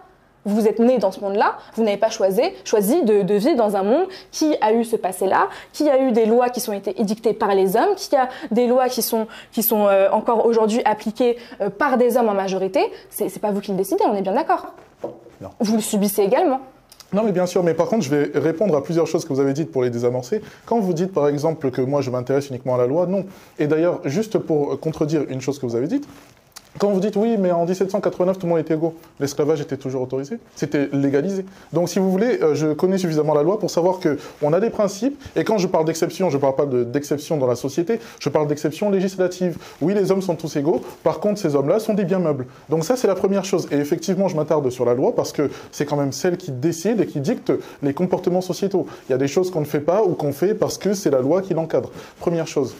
[0.48, 3.76] Vous êtes né dans ce monde-là, vous n'avez pas choisi, choisi de, de vivre dans
[3.76, 7.02] un monde qui a eu ce passé-là, qui a eu des lois qui sont été
[7.02, 10.84] édictées par les hommes, qui a des lois qui sont, qui sont euh, encore aujourd'hui
[10.86, 12.92] appliquées euh, par des hommes en majorité.
[13.10, 14.68] C'est pas vous qui le décidez, on est bien d'accord.
[15.60, 16.60] Vous le subissez également.
[17.14, 19.40] Non, mais bien sûr, mais par contre, je vais répondre à plusieurs choses que vous
[19.40, 20.42] avez dites pour les désamorcer.
[20.66, 23.26] Quand vous dites, par exemple, que moi, je m'intéresse uniquement à la loi, non.
[23.60, 26.08] Et d'ailleurs, juste pour contredire une chose que vous avez dite,
[26.78, 30.02] quand vous dites oui, mais en 1789, tout le monde était égaux, l'esclavage était toujours
[30.02, 31.46] autorisé, c'était légalisé.
[31.74, 34.60] Donc, si vous voulez, euh, je connais suffisamment la loi pour savoir que on a
[34.60, 35.22] des principes.
[35.36, 38.30] Et quand je parle d'exception, je ne parle pas de- d'exception dans la société, je
[38.30, 39.58] parle d'exception législative.
[39.82, 40.82] Oui, les hommes sont tous égaux.
[41.04, 42.46] Par contre, ces hommes-là sont des biens meubles.
[42.70, 43.68] Donc ça, c'est la première chose.
[43.72, 47.00] Et effectivement, je m'attarde sur la loi parce que c'est quand même celle qui décide
[47.02, 48.86] et qui dicte les comportements sociétaux.
[49.08, 51.10] Il y a des choses qu'on ne fait pas ou qu'on fait parce que c'est
[51.12, 51.90] la loi qui l'encadre.
[52.20, 52.76] Première chose.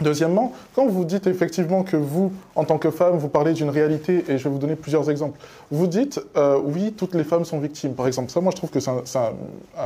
[0.00, 4.24] Deuxièmement, quand vous dites effectivement que vous, en tant que femme, vous parlez d'une réalité,
[4.28, 5.38] et je vais vous donner plusieurs exemples,
[5.70, 7.92] vous dites euh, oui, toutes les femmes sont victimes.
[7.94, 9.32] Par exemple, ça, moi, je trouve que c'est un, c'est un-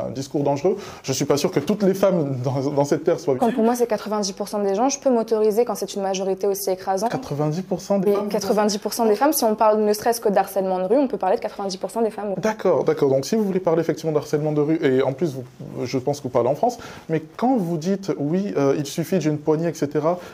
[0.07, 0.77] un discours dangereux.
[1.03, 3.55] Je suis pas sûr que toutes les femmes dans, dans cette terre soient Quand victimes.
[3.57, 7.11] pour moi c'est 90% des gens, je peux m'autoriser quand c'est une majorité aussi écrasante.
[7.12, 8.29] 90% des Mais femmes.
[8.29, 11.37] 90% des femmes, si on parle ne serait-ce que d'harcèlement de rue, on peut parler
[11.37, 12.35] de 90% des femmes.
[12.38, 13.11] D'accord, d'accord.
[13.11, 16.18] Donc si vous voulez parler effectivement d'harcèlement de rue, et en plus, vous- je pense
[16.18, 19.68] que vous parlez en France, mais quand vous dites oui, euh, il suffit d'une poignée,
[19.68, 19.88] etc.,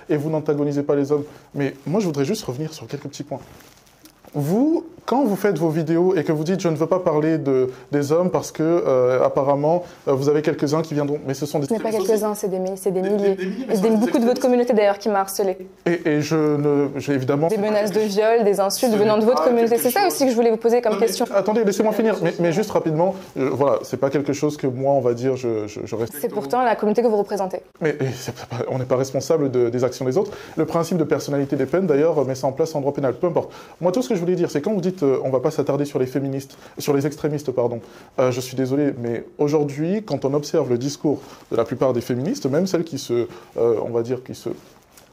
[0.09, 3.25] et vous n'antagonisez pas les hommes, mais moi je voudrais juste revenir sur quelques petits
[3.25, 3.41] points.
[4.35, 7.37] Vous, quand vous faites vos vidéos et que vous dites je ne veux pas parler
[7.37, 11.47] de, des hommes parce que euh, apparemment euh, vous avez quelques-uns qui viendront, mais ce
[11.47, 11.67] sont des...
[11.67, 13.35] Ce n'est pas quelques-uns, c'est des, c'est des milliers.
[13.35, 15.59] des- des milliers, beaucoup de votre communauté d'ailleurs qui m'a harcelé.
[15.85, 16.89] Et, et je ne...
[16.99, 17.49] J'ai évidemment...
[17.49, 19.79] Des menaces de viol, des insultes venant de votre pas communauté.
[19.79, 21.27] C'est ça aussi que je voulais vous poser comme Non, mais question.
[21.35, 24.93] Attendez, laissez-moi finir, mais, mais juste rapidement, euh, voilà, c'est pas quelque chose que moi,
[24.93, 26.23] on va dire, je, je, je respecte.
[26.23, 27.59] C'est pourtant la communauté que vous représentez.
[27.81, 27.97] Mais
[28.71, 30.31] on n'est pas responsable de- des actions des autres.
[30.57, 33.15] Le principe de personnalité des peines, d'ailleurs, met ça en place en droit pénal.
[33.15, 33.51] Peu importe.
[33.81, 35.51] Moi, tout ce que je voulais dire, c'est quand vous dites, euh, on va pas
[35.51, 37.81] s'attarder sur les féministes, sur les extrémistes, pardon.
[38.19, 42.01] euh, je suis désolé, mais aujourd'hui, quand on observe le discours de la plupart des
[42.01, 44.51] féministes, même celles qui se, euh, on va dire, qui se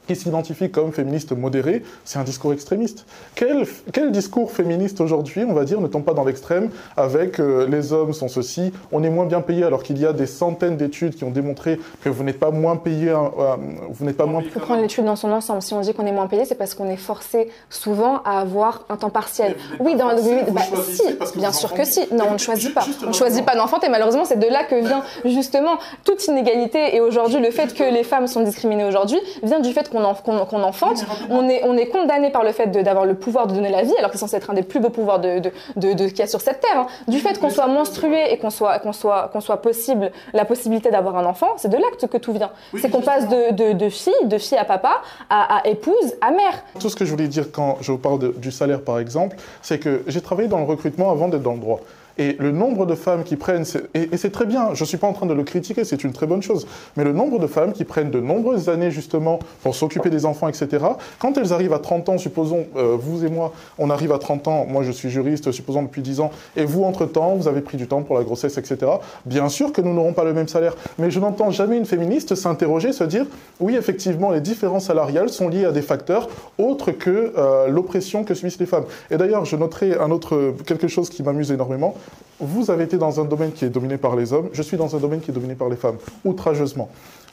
[0.08, 3.04] qui s'identifient comme féministes modérées, c'est un discours extrémiste.
[3.34, 7.68] Quel, quel discours féministe aujourd'hui, on va dire, ne tombe pas dans l'extrême avec euh,
[7.68, 10.76] les hommes sont ceci, on est moins bien payé alors qu'il y a des centaines
[10.76, 13.56] d'études qui ont démontré que vous n'êtes pas moins payé, hein, euh,
[13.90, 15.62] vous n'êtes pas moins Il faut prendre l'étude dans son ensemble.
[15.62, 18.84] Si on dit qu'on est moins payé, c'est parce qu'on est forcé souvent à avoir
[18.88, 19.56] un temps partiel.
[19.78, 22.00] Oui, dans forcé, oui, vous bah, si, parce que bien sûr que si.
[22.12, 22.86] Non, on ne choisit pas.
[23.04, 23.88] On ne choisit pas d'enfanter.
[23.90, 26.96] Malheureusement, c'est de là que vient justement toute inégalité.
[26.96, 30.14] Et aujourd'hui, le fait que les femmes sont discriminées aujourd'hui vient du fait qu'on en-
[30.14, 31.04] qu'on- enfante.
[31.30, 33.94] On est, on est condamné par le fait d'avoir le pouvoir de donner la vie,
[33.98, 36.18] alors que c'est censé être un des plus beaux pouvoirs de, de, de- de- qu'il
[36.18, 36.78] y a sur cette terre.
[36.80, 36.86] hein.
[37.08, 40.90] Du fait qu'on soit menstrué et qu'on soit, qu'on soit, qu'on soit possible, la possibilité
[40.90, 42.50] d'avoir un enfant, c'est de là que, tout vient.
[42.80, 46.30] c'est qu'on passe de, de, de fille, de fille à papa, à, à épouse, à
[46.30, 46.62] mère.
[46.80, 49.36] Tout ce que je voulais dire quand je vous parle de- du salaire, par exemple,
[49.62, 51.80] c'est que j'ai travaillé dans le recrutement avant d'être dans le droit.
[52.18, 55.06] Et le nombre de femmes qui prennent, et c'est très bien, je ne suis pas
[55.06, 57.72] en train de le critiquer, c'est une très bonne chose, mais le nombre de femmes
[57.72, 60.84] qui prennent de nombreuses années justement pour s'occuper des enfants, etc.,
[61.20, 64.48] quand elles arrivent à 30 ans, supposons, euh, vous et moi, on arrive à 30
[64.48, 67.76] ans, moi je suis juriste, supposons depuis 10 ans, et vous, entre-temps, vous avez pris
[67.76, 68.90] du temps pour la grossesse, etc.,
[69.24, 72.34] bien sûr que nous n'aurons pas le même salaire, mais je n'entends jamais une féministe
[72.34, 73.26] s'interroger, se dire,
[73.60, 76.28] oui, effectivement, les différences salariales sont liées à des facteurs
[76.58, 78.84] autres que euh, l'oppression que subissent les femmes.
[79.12, 81.94] Et d'ailleurs, je noterai un autre, quelque chose qui m'amuse énormément.
[82.40, 84.94] Vous avez été dans un domaine qui est dominé par les hommes, je suis dans
[84.94, 86.88] un domaine qui est dominé par les femmes, outrageusement.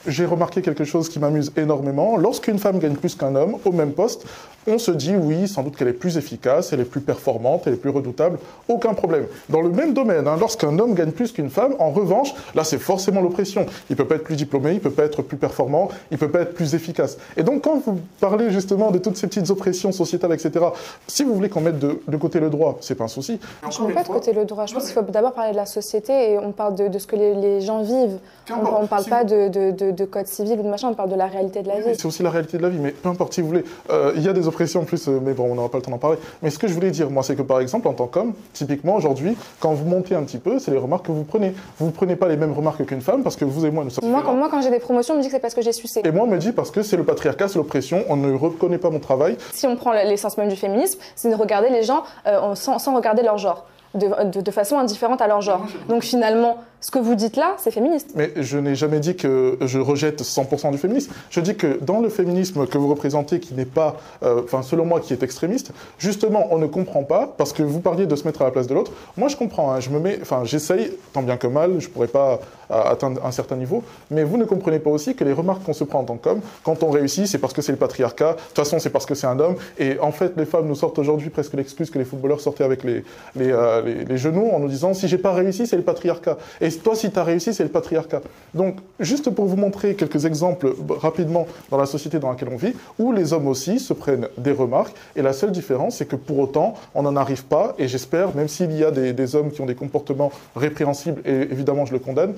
[0.07, 2.17] J'ai remarqué quelque chose qui m'amuse énormément.
[2.17, 4.25] Lorsqu'une femme gagne plus qu'un homme au même poste,
[4.67, 7.73] on se dit oui, sans doute qu'elle est plus efficace, elle est plus performante, elle
[7.73, 9.27] est plus redoutable, aucun problème.
[9.49, 12.79] Dans le même domaine, hein, lorsqu'un homme gagne plus qu'une femme, en revanche, là c'est
[12.79, 13.65] forcément l'oppression.
[13.89, 16.41] Il peut pas être plus diplômé, il peut pas être plus performant, il peut pas
[16.41, 17.17] être plus efficace.
[17.37, 20.65] Et donc quand vous parlez justement de toutes ces petites oppressions sociétales, etc.,
[21.07, 23.39] si vous voulez qu'on mette de, de côté le droit, c'est pas un souci.
[23.69, 24.65] Je ne mets pas de côté le droit.
[24.65, 27.15] Je pense qu'il faut d'abord parler de la société et on parle de, ce que
[27.15, 28.19] les, gens vivent.
[28.49, 31.27] On ne parle pas de, de, code civil ou de machin, on parle de la
[31.27, 31.95] réalité de la vie.
[31.95, 33.63] C'est aussi la réalité de la vie, mais peu importe si vous voulez.
[33.89, 35.83] Euh, il y a des oppressions en plus, euh, mais bon, on n'aura pas le
[35.83, 36.17] temps d'en parler.
[36.41, 38.95] Mais ce que je voulais dire, moi, c'est que par exemple, en tant qu'homme, typiquement
[38.95, 41.53] aujourd'hui, quand vous montez un petit peu, c'est les remarques que vous prenez.
[41.79, 43.89] Vous ne prenez pas les mêmes remarques qu'une femme parce que vous et moi, nous
[43.89, 44.09] sommes.
[44.09, 45.71] Moi, quand, moi, quand j'ai des promotions, on me dit que c'est parce que j'ai
[45.71, 46.01] sucé.
[46.03, 48.77] Et moi, on me dit parce que c'est le patriarcat, c'est l'oppression, on ne reconnaît
[48.77, 49.37] pas mon travail.
[49.53, 52.95] Si on prend l'essence même du féminisme, c'est de regarder les gens euh, sans, sans
[52.95, 55.65] regarder leur genre de, façon indifférente à leur genre.
[55.89, 58.11] Donc finalement, ce que vous dites là, c'est féministe.
[58.15, 61.11] Mais je n'ai jamais dit que je rejette 100% du féminisme.
[61.31, 64.85] Je dis que dans le féminisme que vous représentez, qui n'est pas, euh, enfin selon
[64.85, 68.25] moi, qui est extrémiste, justement, on ne comprend pas, parce que vous parliez de se
[68.25, 68.91] mettre à la place de l'autre.
[69.17, 71.91] Moi, je comprends, hein, je me mets, enfin j'essaye, tant bien que mal, je ne
[71.91, 72.39] pourrais pas
[72.71, 75.73] euh, atteindre un certain niveau, mais vous ne comprenez pas aussi que les remarques qu'on
[75.73, 78.37] se prend en tant qu'homme, quand on réussit, c'est parce que c'est le patriarcat, de
[78.37, 80.99] toute façon, c'est parce que c'est un homme, et en fait, les femmes nous sortent
[80.99, 83.03] aujourd'hui presque l'excuse que les footballeurs sortaient avec les,
[83.35, 86.37] les, euh, les, genoux en nous disant si j'ai pas réussi, c'est le patriarcat.
[86.61, 88.21] Et toi, si tu as réussi, c'est le patriarcat.
[88.53, 92.73] Donc, juste pour vous montrer quelques exemples rapidement dans la société dans laquelle on vit,
[92.99, 96.39] où les hommes aussi se prennent des remarques, et la seule différence, c'est que pour
[96.39, 99.65] autant, on n'en arrive pas, et j'espère, même s'il y a des, hommes qui ont
[99.65, 102.33] des comportements répréhensibles, et évidemment je le condamne,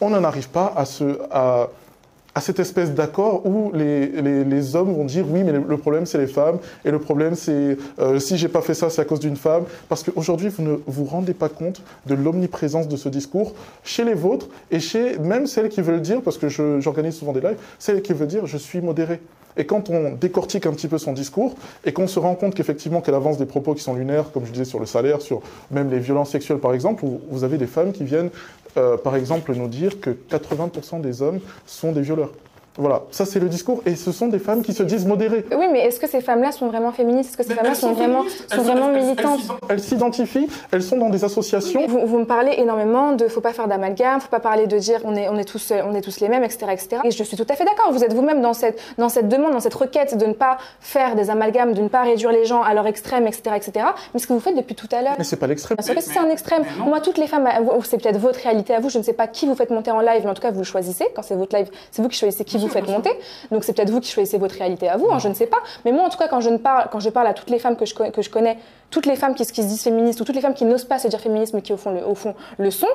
[0.00, 1.68] on n'en arrive pas à ce, à,
[2.34, 4.06] à cette espèce d'accord où les,
[4.44, 7.76] les, hommes vont dire oui, mais le problème c'est les femmes et le problème c'est
[7.98, 9.64] euh, si j'ai pas fait ça, c'est à cause d'une femme.
[9.88, 14.14] Parce qu'aujourd'hui, vous ne vous rendez pas compte de l'omniprésence de ce discours chez les
[14.14, 18.02] vôtres et chez même celles qui veulent dire, parce que j'organise souvent des lives, celles
[18.02, 19.20] qui veulent dire je suis modéré.
[19.56, 23.00] Et quand on décortique un petit peu son discours et qu'on se rend compte qu'effectivement
[23.00, 25.90] qu'elle avance des propos qui sont lunaires, comme je disais sur le salaire, sur même
[25.90, 28.30] les violences sexuelles par exemple, où vous avez des femmes qui viennent
[28.76, 32.32] euh, par exemple, nous dire que 80% des hommes sont des violeurs.
[32.78, 35.44] Voilà, ça c'est le discours et ce sont des femmes qui se disent modérées.
[35.50, 37.30] Oui, mais est-ce que ces femmes-là sont vraiment féministes?
[37.30, 39.40] Est-ce que ces femmes-là sont, vraiment, sont vraiment militantes?
[39.68, 41.86] Elles s'identifient, elles sont dans des associations.
[41.86, 45.00] Vous, vous, me parlez énormément de faut pas faire d'amalgame, faut pas parler de dire
[45.04, 47.02] on est, on est, tous, on est tous les mêmes, etc., etc.
[47.04, 49.52] Et je suis tout à fait d'accord, vous êtes vous-même dans cette, dans cette demande,
[49.52, 52.62] dans cette requête de ne pas faire des amalgames, de ne pas réduire les gens
[52.62, 53.86] à leur extrême, etc., etc.
[54.14, 55.14] Mais ce que vous faites depuis tout à l'heure.
[55.18, 55.76] Mais c'est pas l'extrême.
[55.76, 56.64] que c'est un extrême.
[56.78, 57.48] Moi, toutes les femmes,
[57.84, 60.00] c'est peut-être votre réalité à vous, je ne sais pas qui vous faites monter en
[60.00, 61.04] live, mais en tout cas, vous le choisissez.
[61.14, 63.10] Quand c'est votre live, c'est vous qui choisissez qui vous faites monter.
[63.50, 65.58] Donc c'est peut-être vous qui choisissez votre réalité à vous, hein, je ne sais pas.
[65.84, 67.58] Mais moi, en tout cas, quand je, ne parle, quand je parle à toutes les
[67.58, 68.58] femmes que je, que je connais,
[68.92, 71.00] toutes les femmes qui, qui, se disent féministes ou toutes les femmes qui n'osent pas
[71.00, 72.86] se dire féministes mais qui au fond le, au fond le sont,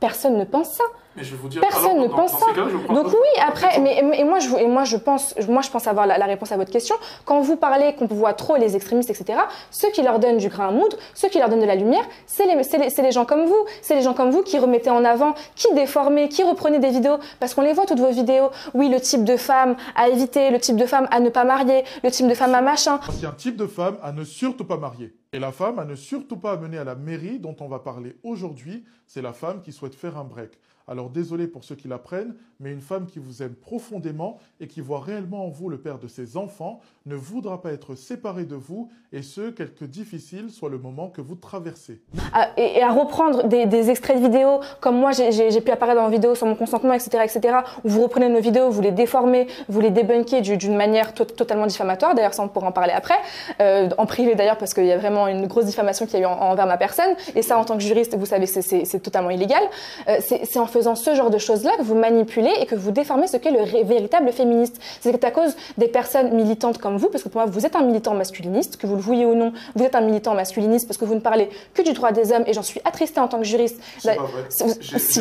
[0.00, 0.84] personne ne pense ça.
[1.16, 2.46] Mais je vous dire, Personne ne pense ça.
[2.88, 6.06] Donc oui, après, mais, et moi, je, et moi, je pense, moi, je pense avoir
[6.06, 6.96] la, réponse à votre question.
[7.26, 9.38] Quand vous parlez qu'on voit trop les extrémistes, etc.,
[9.70, 12.04] ceux qui leur donnent du grain à moudre, ceux qui leur donnent de la lumière,
[12.26, 13.64] c'est les, les, les, gens comme vous.
[13.82, 17.18] C'est les gens comme vous qui remettez en avant, qui déformez, qui reprenez des vidéos,
[17.40, 18.50] parce qu'on les voit toutes vos vidéos.
[18.72, 21.84] Oui, le type de femme à éviter, le type de femme à ne pas marier,
[22.02, 22.98] le type de femme à machin.
[23.12, 25.12] Il y a un type de femme à ne surtout pas marier.
[25.32, 28.16] Et la femme à ne surtout pas amener à la mairie dont on va parler
[28.22, 30.58] aujourd'hui, c'est la femme qui souhaite faire un break.
[30.88, 34.80] Alors désolé pour ceux qui l'apprennent, mais une femme qui vous aime profondément et qui
[34.80, 38.54] voit réellement en vous le père de ses enfants ne voudra pas être séparée de
[38.54, 42.00] vous, et ce, quelque difficile soit le moment que vous traversez.
[42.32, 46.12] Ah, et, à reprendre des, extraits de vidéos, comme moi j'ai pu apparaître dans une
[46.12, 49.80] vidéo sur mon consentement, etc., etc., où vous reprenez nos vidéos, vous les déformez, vous
[49.80, 53.18] les débunkez d'une manière totalement diffamatoire, d'ailleurs ça on pourra en parler après,
[53.60, 56.24] euh, en privé d'ailleurs parce qu'il y a vraiment une grosse diffamation qui a eu
[56.24, 59.62] envers ma personne, et ça en tant que juriste, vous savez, c'est totalement illégal.
[60.08, 63.26] Euh, c'est en faisant ce genre de choses-là que vous manipulez et que vous déformez
[63.26, 64.80] ce qu'est le véritable féministe.
[65.00, 67.82] C'est à cause des personnes militantes comme vous, parce que pour moi vous êtes un
[67.82, 71.04] militant masculiniste, que vous le vouliez ou non, vous êtes un militant masculiniste parce que
[71.04, 73.44] vous ne parlez que du droit des hommes et j'en suis attristée en tant que
[73.44, 73.80] juriste.
[73.98, 74.44] C'est pas vrai.
[74.48, 75.20] Si,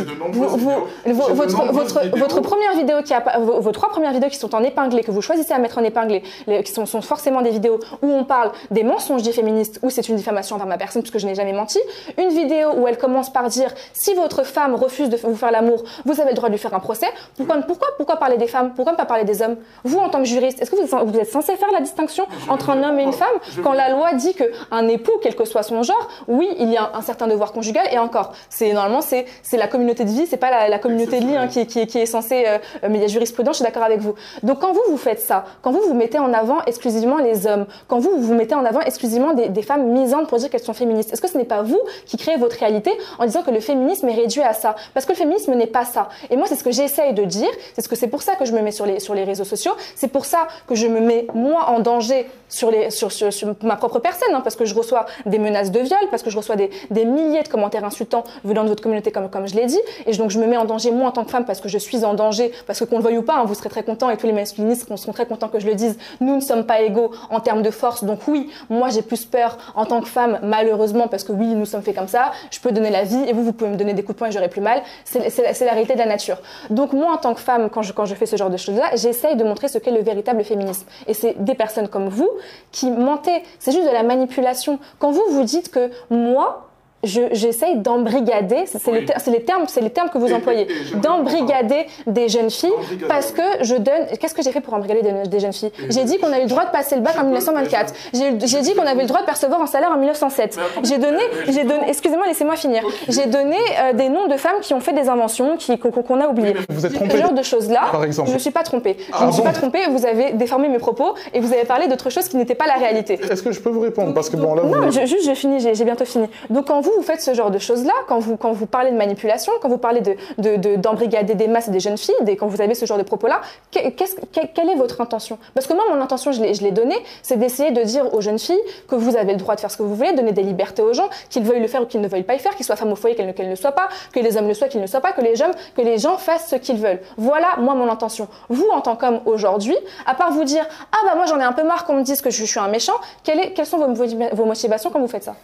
[1.05, 5.03] votre, votre, votre première vidéo qui a, vos, trois premières vidéos qui sont en épinglé,
[5.03, 6.23] que vous choisissez à mettre en épinglé,
[6.63, 10.07] qui sont, sont forcément des vidéos où on parle des mensonges des féministes, où c'est
[10.07, 11.79] une diffamation envers ma personne puisque je n'ai jamais menti.
[12.17, 15.83] Une vidéo où elle commence par dire si votre femme refuse de vous faire l'amour,
[16.05, 17.07] vous avez le droit de lui faire un procès.
[17.35, 18.73] Pourquoi, pourquoi, pourquoi parler des femmes?
[18.75, 19.57] Pourquoi ne pas parler des hommes?
[19.83, 22.83] Vous, en tant que juriste, est-ce que vous êtes, censé faire la distinction entre un
[22.83, 23.27] homme et une femme
[23.63, 26.91] quand la loi dit qu'un époux, quel que soit son genre, oui, il y a
[26.93, 29.25] un certain devoir conjugal et encore, c'est normalement c'est
[29.57, 32.05] la communauté de vie, c'est pas la, communauté de lit hein, qui, qui, qui, est
[32.05, 32.45] censée.
[32.47, 32.57] Euh,
[32.89, 34.13] mais il y a jurisprudence, je suis d'accord avec vous.
[34.43, 37.65] Donc quand vous vous faites ça, quand vous vous mettez en avant exclusivement les hommes,
[37.87, 40.73] quand vous vous mettez en avant exclusivement des, des femmes misantes pour dire qu'elles sont
[40.73, 43.59] féministes, est-ce que ce n'est pas vous qui créez votre réalité en disant que le
[43.59, 44.75] féminisme est réduit à ça?
[44.93, 46.09] Parce que le féminisme n'est pas ça.
[46.29, 47.49] Et moi, c'est ce que j'essaye de dire.
[47.73, 49.43] C'est ce que c'est pour ça que je me mets sur les, sur les réseaux
[49.43, 49.73] sociaux.
[49.95, 53.29] C'est pour ça que je me mets moi en danger sur, les, sur, sur,
[53.63, 56.37] ma propre personne, hein, parce que je reçois des menaces de viol, parce que je
[56.37, 59.65] reçois des, des milliers de commentaires insultants venant de votre communauté, comme, comme je l'ai
[59.65, 59.79] dit.
[60.05, 61.77] Et donc, je me mets en danger moi en tant que femme parce que je
[61.77, 64.09] suis en danger, parce que qu'on le veuille ou pas, hein, vous serez très contents
[64.09, 65.97] et tous les masculinistes seront très contents que je le dise.
[66.19, 68.03] Nous ne sommes pas égaux en termes de force.
[68.03, 71.65] Donc oui, moi j'ai plus peur en tant que femme, malheureusement, parce que oui, nous
[71.65, 72.31] sommes faits comme ça.
[72.51, 74.27] Je peux donner la vie et vous, vous pouvez me donner des coups de poing
[74.27, 74.81] et j'aurai plus mal.
[75.05, 76.37] C'est la réalité de la nature.
[76.69, 78.95] Donc moi, en tant que femme, quand je, quand je fais ce genre de choses-là,
[78.95, 80.85] j'essaye de montrer ce qu'est le véritable féminisme.
[81.07, 82.29] Et c'est des personnes comme vous
[82.71, 83.43] qui mentez.
[83.59, 84.79] C'est juste de la manipulation.
[84.99, 86.70] Quand vous vous dites que moi,
[87.03, 92.49] j'essaye d'embrigader, c'est les, les, termes, c'est les termes que vous employez, d'embrigader des jeunes
[92.49, 92.71] filles
[93.07, 94.05] parce que je donne.
[94.19, 95.71] Qu'est-ce que j'ai fait pour embrigader des, jeunes filles?
[95.89, 97.93] J'ai dit qu'on avait le droit de passer le bac en 1924.
[98.13, 100.59] J'ai dit qu'on avait le droit de percevoir un salaire en 1907.
[100.83, 101.89] J'ai donné, j'ai donné.
[101.89, 102.83] Excusez-moi, laissez-moi finir.
[103.07, 106.27] J'ai donné euh, des noms de femmes qui ont fait des inventions, qui qu'on a
[106.27, 106.55] oubliées.
[106.69, 107.11] Vous êtes trompé.
[107.11, 107.89] Ce genre de choses-là.
[107.91, 108.29] Par exemple.
[108.29, 108.97] Je ne suis pas trompée.
[108.99, 109.79] Je ne ah suis pas trompée.
[109.89, 112.75] Vous avez déformé mes propos et vous avez parlé d'autre chose qui n'était pas la
[112.75, 113.19] réalité.
[113.29, 114.13] Est-ce que je peux vous répondre?
[114.13, 114.63] Parce que bon là.
[114.63, 115.59] Non, juste je finis.
[115.59, 116.27] J'ai bientôt fini.
[116.49, 119.69] Donc quand vous vous faites ce genre de choses-là, quand vous, parlez de manipulation, quand
[119.69, 120.01] vous parlez
[120.37, 123.03] d'embrigader de, de, des masses et des jeunes filles, quand vous avez ce genre de
[123.03, 125.37] propos-là, quelle est votre intention?
[125.53, 128.61] Parce que moi, mon intention, je l'ai donnée, c'est d'essayer de dire aux jeunes filles
[128.87, 130.93] que vous avez le droit de faire ce que vous voulez, donner des libertés aux
[130.93, 132.91] gens, qu'ils veuillent le faire ou qu'ils ne veuillent pas le faire, qu'ils soient femmes
[132.91, 135.01] au foyer, qu'elles ne, ne soient pas, que les hommes le soient, qu'ils ne soient
[135.01, 137.01] pas, que les, gens, que les gens fassent ce qu'ils veulent.
[137.17, 138.27] Voilà, moi, mon intention.
[138.49, 139.75] Vous, en tant qu'homme aujourd'hui,
[140.05, 142.21] à part vous dire, ah bah moi j'en ai un peu marre qu'on me dise
[142.21, 145.35] que je, suis un méchant, quelles sont vos motivations quand vous faites ça?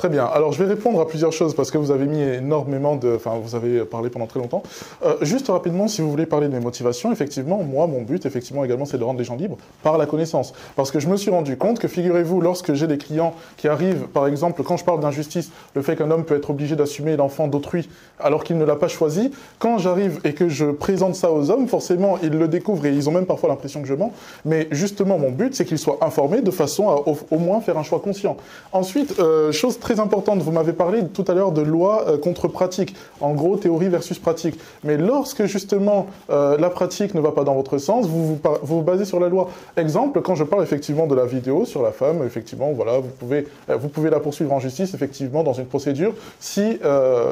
[0.00, 0.24] Très bien.
[0.24, 3.16] Alors, je vais répondre à plusieurs choses parce que vous avez mis énormément de.
[3.16, 4.62] Enfin, vous avez parlé pendant très longtemps.
[5.04, 8.64] Euh, juste rapidement, si vous voulez parler de mes motivations, effectivement, moi, mon but, effectivement,
[8.64, 10.54] également, c'est de rendre les gens libres par la connaissance.
[10.74, 14.06] Parce que je me suis rendu compte que, figurez-vous, lorsque j'ai des clients qui arrivent,
[14.06, 17.46] par exemple, quand je parle d'injustice, le fait qu'un homme peut être obligé d'assumer l'enfant
[17.46, 17.86] d'autrui
[18.18, 21.68] alors qu'il ne l'a pas choisi, quand j'arrive et que je présente ça aux hommes,
[21.68, 24.14] forcément, ils le découvrent et ils ont même parfois l'impression que je mens.
[24.46, 27.82] Mais justement, mon but, c'est qu'ils soient informés de façon à au, moins faire un
[27.82, 28.38] choix conscient.
[28.72, 30.40] Ensuite, euh, chose très très importante.
[30.40, 32.94] Vous m'avez parlé tout à l'heure de loi euh, contre pratique.
[33.20, 34.56] En gros, théorie versus pratique.
[34.84, 39.04] Mais lorsque justement euh, la pratique ne va pas dans votre sens, vous vous, basez
[39.04, 39.50] sur la loi.
[39.76, 43.48] Exemple, quand je parle effectivement de la vidéo sur la femme, effectivement, voilà, vous pouvez,
[43.68, 46.78] euh, vous pouvez la poursuivre en justice, effectivement, dans une procédure, si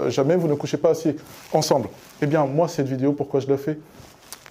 [0.09, 1.15] jamais vous ne couchez pas assez
[1.53, 1.89] ensemble.
[2.23, 3.79] Eh bien, moi, cette vidéo, pourquoi je la fais?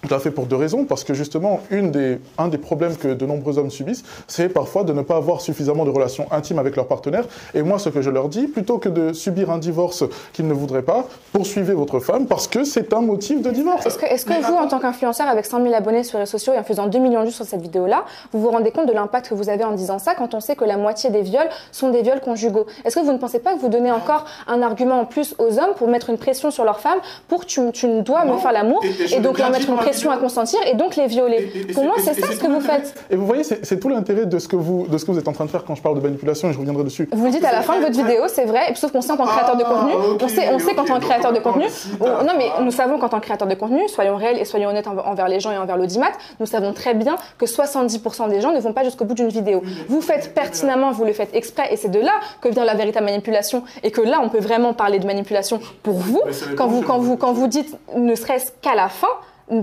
[0.04, 3.08] Je l'ai fait pour deux raisons, parce que justement, une des, un des problèmes que
[3.08, 6.76] de nombreux hommes subissent, c'est parfois de ne pas avoir suffisamment de relations intimes avec
[6.76, 7.24] leur partenaire.
[7.54, 10.54] Et moi, ce que je leur dis, plutôt que de subir un divorce qu'ils ne
[10.54, 13.86] voudraient pas, poursuivez votre femme parce que c'est un motif de divorce.
[13.86, 16.38] Est-ce que, est que vous, en tant qu'influenceur avec 100 000 abonnés sur les réseaux
[16.38, 18.86] sociaux et en faisant 2 millions de vues sur cette vidéo-là, vous vous rendez compte
[18.86, 21.22] de l'impact que vous avez en disant ça quand on sait que la moitié des
[21.22, 22.66] viols sont des viols conjugaux?
[22.84, 25.58] Est-ce que vous ne pensez pas que vous donnez encore un argument en plus aux
[25.58, 28.80] hommes pour mettre une pression sur leur femme pour tu, tu dois me faire l'amour
[28.84, 31.50] et, donc leur mettre une pression à consentir et donc les violer.
[31.74, 32.94] Pour moi, c'est ça ce que vous faites.
[33.10, 35.28] Et vous voyez, c'est tout l'intérêt de, ce que vous, de ce que vous êtes
[35.28, 37.08] en train de faire quand je parle de manipulation et je reviendrai dessus.
[37.12, 39.16] Vous le dites à la fin de votre vidéo, c'est vrai, sauf qu'on sait en
[39.16, 41.38] tant que créateur de contenu, ah, on sait, on sait qu'en tant que créateur de
[41.38, 41.64] contenu,
[42.00, 44.86] non mais nous savons qu'en tant que créateur de contenu, soyons réels et soyons honnêtes
[44.86, 48.60] envers les gens et envers l'audimat, nous savons très bien que 70% des gens ne
[48.60, 49.62] vont pas jusqu'au bout d'une vidéo.
[49.88, 53.06] Vous faites pertinemment, vous le faites exprès, et c'est de là que vient la véritable
[53.06, 56.22] manipulation, et que là on peut vraiment parler de manipulation pour vous,
[56.56, 59.08] quand vous, quand vous, quand vous dites ne serait-ce qu'à la fin,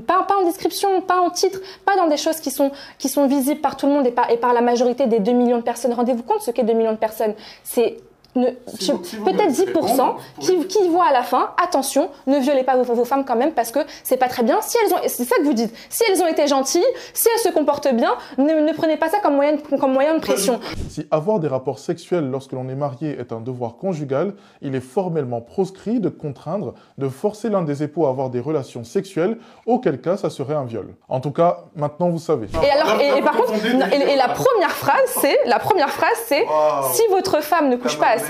[0.08, 3.62] pas, en description, pas en titre, pas dans des choses qui sont, qui sont visibles
[3.62, 5.94] par tout le monde et par, et par la majorité des 2 millions de personnes.
[5.94, 7.34] Rendez-vous compte ce qu'est 2 millions de personnes.
[7.64, 7.98] C'est
[8.36, 13.36] peut-être 10% qui, qui voient à la fin, attention, ne violez pas vos, femmes quand
[13.36, 14.60] même parce que c'est pas très bien.
[14.62, 17.42] Si elles ont, c'est ça que vous dites, si elles ont été gentilles, si elles
[17.42, 20.60] se comportent bien, ne, prenez pas ça comme moyen, comme moyen de pression.
[20.90, 24.82] Si avoir des rapports sexuels lorsque l'on est marié est un devoir conjugal, il est
[24.82, 30.02] formellement proscrit de contraindre, de forcer l'un des époux à avoir des relations sexuelles, auquel
[30.02, 30.96] cas ça serait un viol.
[31.08, 32.48] En tout cas, maintenant vous savez.
[32.64, 36.46] Et alors, et, par contre, et, la première phrase, c'est, la première phrase, c'est,
[36.94, 38.25] si votre femme ne couche pas assez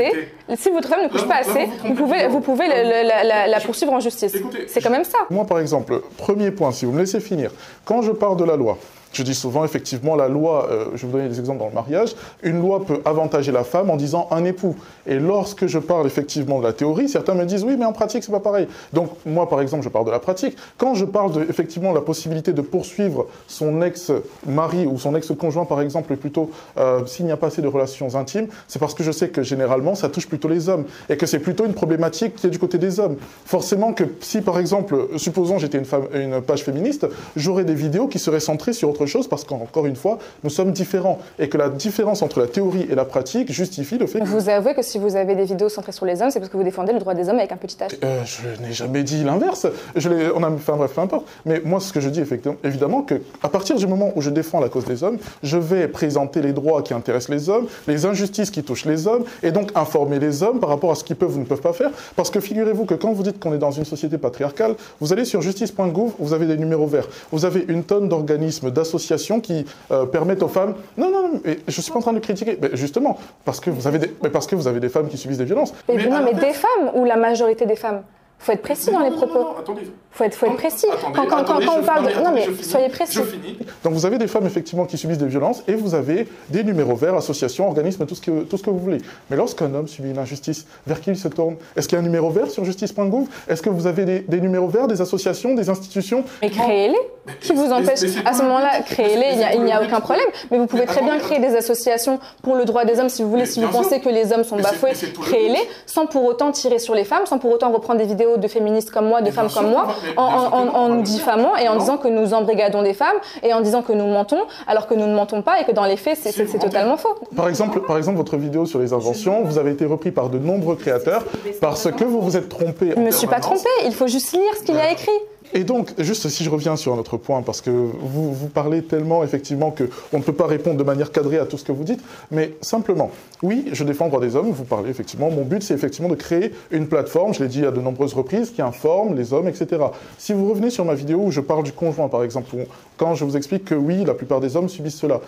[0.56, 4.36] si votre femme ne couche pas assez, vous pouvez, vous pouvez la, poursuivre en justice.
[4.68, 5.20] C'est quand même ça.
[5.30, 7.52] Moi, par exemple, premier point, si vous me laissez finir,
[7.84, 8.78] quand je parle de la loi,
[9.16, 11.74] je dis souvent, effectivement, la loi, euh, je vais vous donner des exemples dans le
[11.74, 14.76] mariage, une loi peut avantager la femme en disant un époux.
[15.08, 18.24] Et lorsque je parle effectivement de la théorie, certains me disent oui, mais en pratique,
[18.24, 18.68] c'est pas pareil.
[18.92, 20.58] Donc, moi, par exemple, je parle de la pratique.
[20.78, 25.82] Quand je parle de, effectivement, la possibilité de poursuivre son ex-mari ou son ex-conjoint, par
[25.82, 29.12] exemple, plutôt euh, s'il n'y a pas assez de relations intimes, c'est parce que je
[29.12, 32.48] sais que généralement, ça touche plutôt les hommes et que c'est plutôt une problématique qui
[32.48, 33.16] est du côté des hommes.
[33.46, 38.20] Forcément que si, par exemple, supposons j'étais une, une page féministe, j'aurais des vidéos qui
[38.20, 41.58] seraient centrées sur autre autre chose parce qu'encore une fois, nous sommes différents et que
[41.58, 44.26] la différence entre la théorie et la pratique justifie le fait que...
[44.26, 46.58] Vous avouez que si vous avez des vidéos centrées sur les hommes, c'est parce que
[46.58, 47.96] vous défendez le droit des hommes avec un petit h.
[48.04, 49.68] Euh, je n'ai jamais dit l'inverse.
[49.96, 51.26] Je l'ai, on a, enfin bref, peu importe.
[51.46, 54.30] Mais moi, ce que je dis effectivement, évidemment, que à partir du moment où je
[54.30, 58.06] défends la cause des hommes, je vais présenter les droits qui intéressent les hommes, les
[58.06, 61.16] injustices qui touchent les hommes, et donc informer les hommes par rapport à ce qu'ils
[61.16, 61.92] peuvent ou ne peuvent pas faire.
[62.16, 65.26] Parce que figurez-vous que quand vous dites qu'on est dans une société patriarcale, vous allez
[65.26, 67.08] sur justice.gouv, vous avez des numéros verts.
[67.32, 68.95] Vous avez une tonne d'organismes, d'associations
[69.42, 70.76] qui euh, permettent aux femmes.
[70.98, 72.58] Non, non, non, mais je suis pas en train de critiquer.
[72.62, 75.18] Mais justement, parce que vous avez des, mais parce que vous avez des femmes qui
[75.18, 75.74] subissent des violences.
[75.88, 78.02] Mais, non, mais des femmes ou la majorité des femmes?
[78.46, 79.40] Faut être précis dans les propos.
[79.40, 79.92] Non, attendez.
[80.12, 80.86] Faut être, faut être précis.
[80.94, 82.24] Attendez, quand, quand, quand on parle de...
[82.24, 83.18] Non, mais soyez précis.
[83.18, 83.58] Je finis.
[83.84, 86.96] Donc vous avez des femmes effectivement qui subissent des violences et vous avez des numéros
[86.96, 89.00] verts, associations, organismes, tout ce que, tout ce que vous voulez.
[89.32, 91.56] Mais lorsqu'un homme subit une injustice, vers qui il se tourne?
[91.76, 94.40] Est-ce qu'il y a un numéro vert sur justice.gouv Est-ce que vous avez des, des,
[94.40, 96.24] numéros verts, des associations, des institutions?
[96.44, 97.00] Mais créez-les.
[97.42, 98.04] Qui vous empêche?
[98.26, 100.28] À ce moment-là, créez-les, il n'y a, a, aucun problème.
[100.52, 103.30] Mais vous pouvez très bien créer des associations pour le droit des hommes si vous
[103.32, 106.94] voulez, si vous pensez que les hommes sont bafoués, créez-les, sans pour autant tirer sur
[106.94, 109.70] les femmes, sans pour autant reprendre des vidéos de féministes comme moi, de femmes comme
[109.70, 113.82] moi, en nous diffamant et en disant que nous embrigadons des femmes et en disant
[113.82, 116.60] que nous mentons, alors que nous ne mentons pas et que dans les faits, c'est
[116.60, 117.16] totalement faux.
[117.36, 120.40] Par exemple, par exemple, votre vidéo sur les inventions, vous avez été repris par de
[120.40, 121.24] nombreux créateurs
[121.62, 122.92] parce que vous vous êtes trompé.
[122.96, 125.12] Je ne me suis pas trompé, il faut juste lire ce qu'il y a écrit.
[125.56, 128.84] Et donc, juste si je reviens sur un autre point, parce que vous, vous parlez
[128.84, 131.86] tellement effectivement qu'on ne peut pas répondre de manière cadrée à tout ce que vous
[131.86, 133.10] dites, mais simplement,
[133.42, 136.16] oui, je défends le droit des hommes, vous parlez effectivement, mon but c'est effectivement de
[136.16, 139.82] créer une plateforme, je l'ai dit à de nombreuses reprises, qui informe les hommes, etc.
[140.18, 142.54] Si vous revenez sur ma vidéo où je parle du conjoint, par exemple,
[142.98, 145.22] quand je vous explique que oui, la plupart des hommes subissent cela,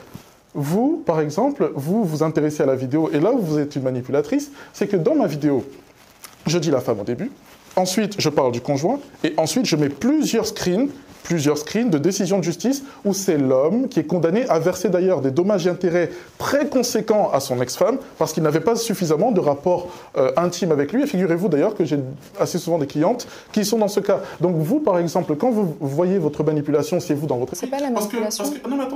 [0.54, 3.84] vous, par exemple, vous vous intéressez à la vidéo, et là où vous êtes une
[3.84, 5.64] manipulatrice, c'est que dans ma vidéo,
[6.48, 7.32] je dis la femme au début,
[7.78, 9.00] Ensuite, je parle du conjoint.
[9.24, 10.90] Et ensuite, je mets plusieurs screens
[11.28, 15.20] plusieurs screens de décisions de justice où c'est l'homme qui est condamné à verser d'ailleurs
[15.20, 19.42] des dommages et intérêts très conséquents à son ex-femme parce qu'il n'avait pas suffisamment de
[19.42, 21.04] rapport euh, intime avec lui.
[21.04, 22.00] Et figurez-vous d'ailleurs que j'ai
[22.40, 24.22] assez souvent des clientes qui sont dans ce cas.
[24.40, 27.56] Donc vous, par exemple, quand vous voyez votre manipulation, c'est vous dans votre...
[27.58, 28.46] C'est pas la manipulation,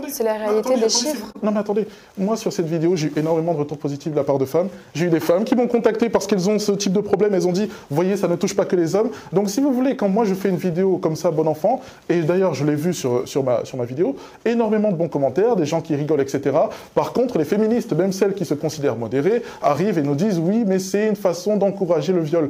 [0.08, 1.28] c'est la réalité des chiffres.
[1.44, 1.86] Non mais attendez,
[2.18, 4.70] moi sur cette vidéo, j'ai eu énormément de retours positifs de la part de femmes.
[4.94, 7.34] J'ai eu des femmes qui m'ont contacté parce qu'elles ont ce type de problème.
[7.34, 9.10] Elles ont dit, voyez, ça ne touche pas que les hommes.
[9.34, 12.21] Donc si vous voulez, quand moi je fais une vidéo comme ça, bon enfant, et
[12.26, 14.16] d'ailleurs je l'ai vu sur, sur, ma, sur ma vidéo,
[14.46, 16.56] énormément de bons commentaires, des gens qui rigolent, etc.
[16.96, 20.64] Par contre, les féministes, même celles qui se considèrent modérées, arrivent et nous disent oui,
[20.66, 22.50] mais c'est une façon d'encourager le viol.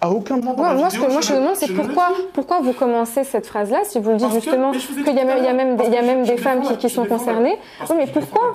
[0.00, 0.74] À, aucun moment.
[0.74, 3.98] moi, ce que moi je me demande, c'est pourquoi, pourquoi vous commencez cette phrase-là, si
[3.98, 6.90] vous le dites justement qu'il y, a même, y a même des femmes qui, qui
[6.90, 7.56] sont concernées.
[7.88, 8.54] Oui, mais pourquoi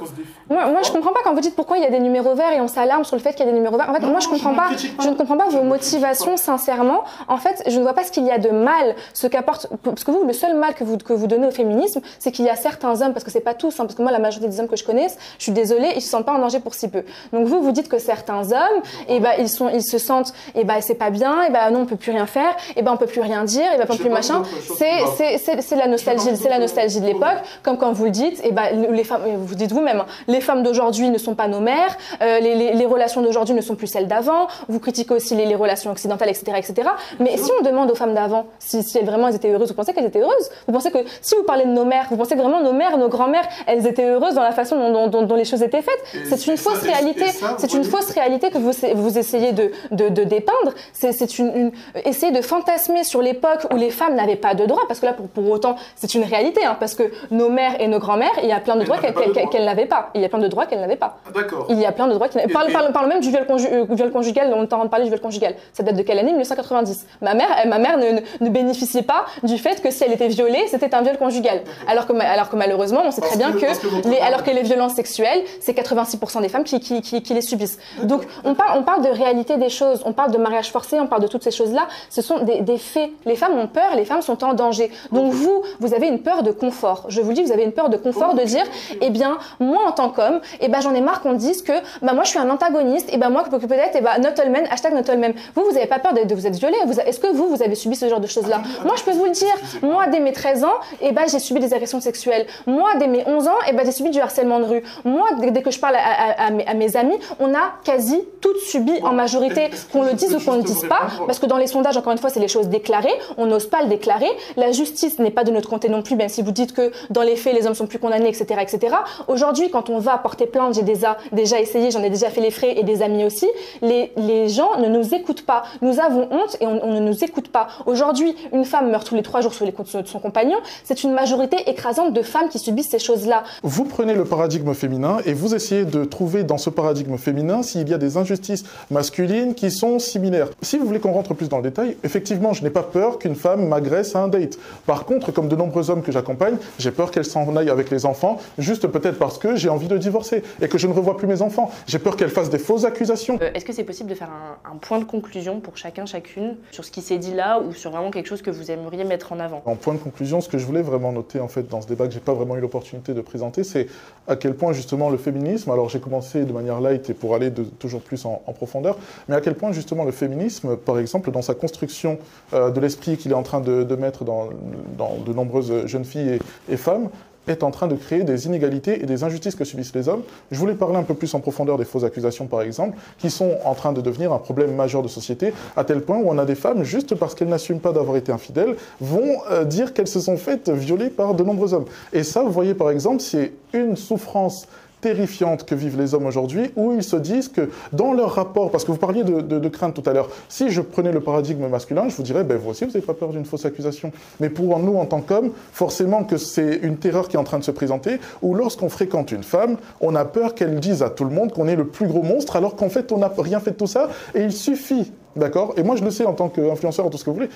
[0.49, 2.52] moi, moi, je comprends pas quand vous dites pourquoi il y a des numéros verts
[2.52, 3.89] et on s'alarme sur le fait qu'il y a des numéros verts.
[3.89, 4.70] En fait, moi, je comprends pas.
[5.02, 7.04] Je ne comprends pas vos motivations, sincèrement.
[7.28, 9.68] En fait, je ne vois pas ce qu'il y a de mal, ce qu'apporte.
[9.84, 12.46] Parce que vous, le seul mal que vous, que vous donnez au féminisme, c'est qu'il
[12.46, 14.50] y a certains hommes, parce que c'est pas tous, hein, parce que moi, la majorité
[14.50, 16.74] des hommes que je connais, je suis désolée, ils se sentent pas en danger pour
[16.74, 17.04] si peu.
[17.32, 20.34] Donc vous, vous dites que certains hommes, et eh ben, ils sont, ils se sentent,
[20.56, 22.56] et eh ben, c'est pas bien, et eh ben, non, on peut plus rien faire,
[22.76, 24.42] et ben, on peut plus rien dire, et ben, on peut plus machin.
[24.78, 28.44] C'est, c'est, c'est la nostalgie, c'est la nostalgie de l'époque, comme quand vous le dites,
[28.44, 31.60] et ben, les femmes, vous dites vous-même, hein, les femmes d'aujourd'hui ne sont pas nos
[31.60, 35.36] mères, euh, les, les, les, relations d'aujourd'hui ne sont plus celles d'avant, vous critiquez aussi
[35.36, 36.89] les, les, relations occidentales, etc., etc.
[37.20, 39.76] Mais si on demande aux femmes d'avant si, si elles vraiment elles étaient heureuses, vous
[39.76, 40.21] pensez qu'elles étaient
[40.68, 42.98] Vous pensez que si vous parlez de nos mères, vous pensez que vraiment nos mères,
[42.98, 46.26] nos grand-mères, elles étaient heureuses dans la façon dont, dont, dont les choses étaient faites?
[46.30, 47.26] C'est une fausse réalité.
[47.58, 50.74] C'est une fausse réalité que vous, vous essayez de, de, de dépeindre.
[50.94, 51.72] C'est une, une,
[52.06, 55.14] essayer de fantasmer sur l'époque où les femmes n'avaient pas de droits, parce que là,
[55.14, 58.50] pour, pour autant, c'est une réalité, hein, parce que nos mères et nos grand-mères, il
[58.50, 60.10] y a plein de droits qu'elles qu n'avaient pas.
[60.16, 61.18] Il y a plein de droits qu'elles n'avaient pas.
[61.28, 61.66] Ah, d'accord.
[61.70, 62.66] Il y a plein de droits qu'elles n'avaient pas.
[62.72, 65.06] Parle, parle, même du viol, conju euh, viol conjugal, on est en train de parler
[65.06, 65.56] du viol conjugal.
[65.74, 66.32] Ça date de quelle année?
[66.32, 67.06] 1990.
[67.22, 70.28] Ma mère, elle, ma mère ne, ne, bénéficiait pas du fait que si elle était
[70.28, 71.62] violée, c'était un viol conjugal.
[71.88, 74.64] Alors que, alors que malheureusement, on sait très bien que, que les, alors que les
[74.64, 77.80] violences sexuelles, c'est 86% des femmes qui, qui, qui, qui, les subissent.
[78.03, 81.07] Donc on parle, on parle de réalité des choses, on parle de mariage forcé, on
[81.07, 81.88] parle de toutes ces choses-là.
[82.09, 83.09] Ce sont des, des, faits.
[83.26, 84.91] Les femmes ont peur, les femmes sont en danger.
[85.12, 87.05] Donc vous, vous avez une peur de confort.
[87.09, 88.64] Je vous dis, vous avez une peur de confort de dire,
[89.01, 92.14] eh bien, moi en tant qu'homme, eh ben j'en ai marre qu'on dise que, bah
[92.14, 94.68] moi je suis un antagoniste, et ben moi que peut-être, eh ben not all men,
[94.70, 95.34] hashtag not all men.
[95.55, 96.78] Vous, vous n'avez pas peur de, de, vous être violé.
[97.05, 98.62] Est-ce que vous, vous avez subi ce genre de choses-là?
[98.84, 99.53] Moi, je peux vous le dire.
[99.82, 102.45] Moi, dès mes 13 ans, eh ben j'ai subi des agressions sexuelles.
[102.68, 104.84] Moi, dès mes 11 ans, eh ben j'ai subi du harcèlement de rue.
[105.06, 107.74] Moi, dès, dès que je parle à, à, à, mes, à, mes, amis, on a
[107.84, 111.39] quasi toutes subi en majorité, qu'on le dise ou qu'on ne le dise pas, parce
[111.39, 113.14] que dans les sondages, encore une fois, c'est les choses déclarées.
[113.38, 114.30] On n'ose pas le déclarer.
[114.58, 117.22] La justice n'est pas de notre côté non plus, même si vous dites que dans
[117.22, 118.95] les faits, les hommes sont plus condamnés, etc., etc.
[119.28, 122.52] Aujourd'hui, quand on va porter plainte, j'ai déjà, déjà essayé, j'en ai déjà fait les
[122.52, 123.47] frais et des amis aussi.
[123.82, 125.64] Les, les gens ne nous écoutent pas.
[125.82, 127.68] Nous avons honte et on, on ne nous écoute pas.
[127.86, 131.04] Aujourd'hui, une femme meurt tous les trois jours sous les coups de son compagnon, c'est
[131.04, 133.44] une majorité écrasante de femmes qui subissent ces choses-là.
[133.64, 137.88] Vous prenez le paradigme féminin et vous essayez de trouver dans ce paradigme féminin s'il
[137.89, 140.48] y a des injustices masculines qui sont similaires.
[140.62, 143.36] Si vous voulez qu'on rentre plus dans le détail, effectivement, je n'ai pas peur qu'une
[143.36, 144.58] femme m'agresse à un date.
[144.86, 148.06] Par contre, comme de nombreux hommes que j'accompagne, j'ai peur qu'elle s'en aille avec les
[148.06, 151.28] enfants, juste peut-être parce que j'ai envie de divorcer et que je ne revois plus
[151.28, 151.72] mes enfants.
[151.88, 153.38] J'ai peur qu'elle fasse des fausses accusations.
[153.42, 156.56] Euh, Est-ce que c'est possible de faire un, un point de conclusion pour chacun, chacune,
[156.72, 159.32] sur ce qui s'est dit là ou sur vraiment quelque chose que vous aimeriez mettre
[159.34, 159.62] en avant?
[159.82, 162.14] Point de conclusion, ce que je voulais vraiment noter en fait dans ce débat que
[162.14, 163.88] j'ai pas vraiment eu l'opportunité de présenter, c'est
[164.28, 165.70] à quel point justement le féminisme.
[165.72, 169.36] Alors j'ai commencé de manière light et pour aller de, toujours plus en, profondeur, mais
[169.36, 172.20] à quel point justement le féminisme, par exemple, dans sa construction
[172.54, 176.78] euh, de l'esprit qu'il est en train de, mettre dans, de nombreuses jeunes filles et
[176.78, 177.10] femmes,
[177.48, 180.24] est en train de créer des inégalités et des injustices que subissent les hommes.
[180.52, 183.58] Je voulais parler un peu plus en profondeur des fausses accusations, par exemple, qui sont
[183.66, 186.46] en train de devenir un problème majeur de société, à tel point où on a
[186.46, 190.20] des femmes, juste parce qu'elles n'assument pas d'avoir été infidèles, vont euh, dire qu'elles se
[190.20, 191.86] sont faites violer par de nombreux hommes.
[192.14, 194.68] Et ça, vous voyez, par exemple, c'est une souffrance
[195.02, 198.86] terrifiante que vivent les hommes aujourd'hui, où ils se disent que dans leur rapport, parce
[198.86, 202.16] que vous parliez de, crainte tout à l'heure, si je prenais le paradigme masculin, je
[202.16, 204.12] vous dirais, ben, vous aussi, vous n'avez pas peur d'une fausse accusation.
[204.39, 207.60] Mais pour nous, en tant qu'hommes, forcément que c'est une terreur qui est en train
[207.60, 211.24] de se présenter, où lorsqu'on fréquente une femme, on a peur qu'elle dise à tout
[211.24, 213.72] le monde qu'on est le plus gros monstre, alors qu'en fait, on n'a rien fait
[213.72, 215.74] de tout ça, et il suffit D'accord?
[215.78, 217.49] Et moi, je le sais en tant qu'influenceur, tout ce que vous voulez.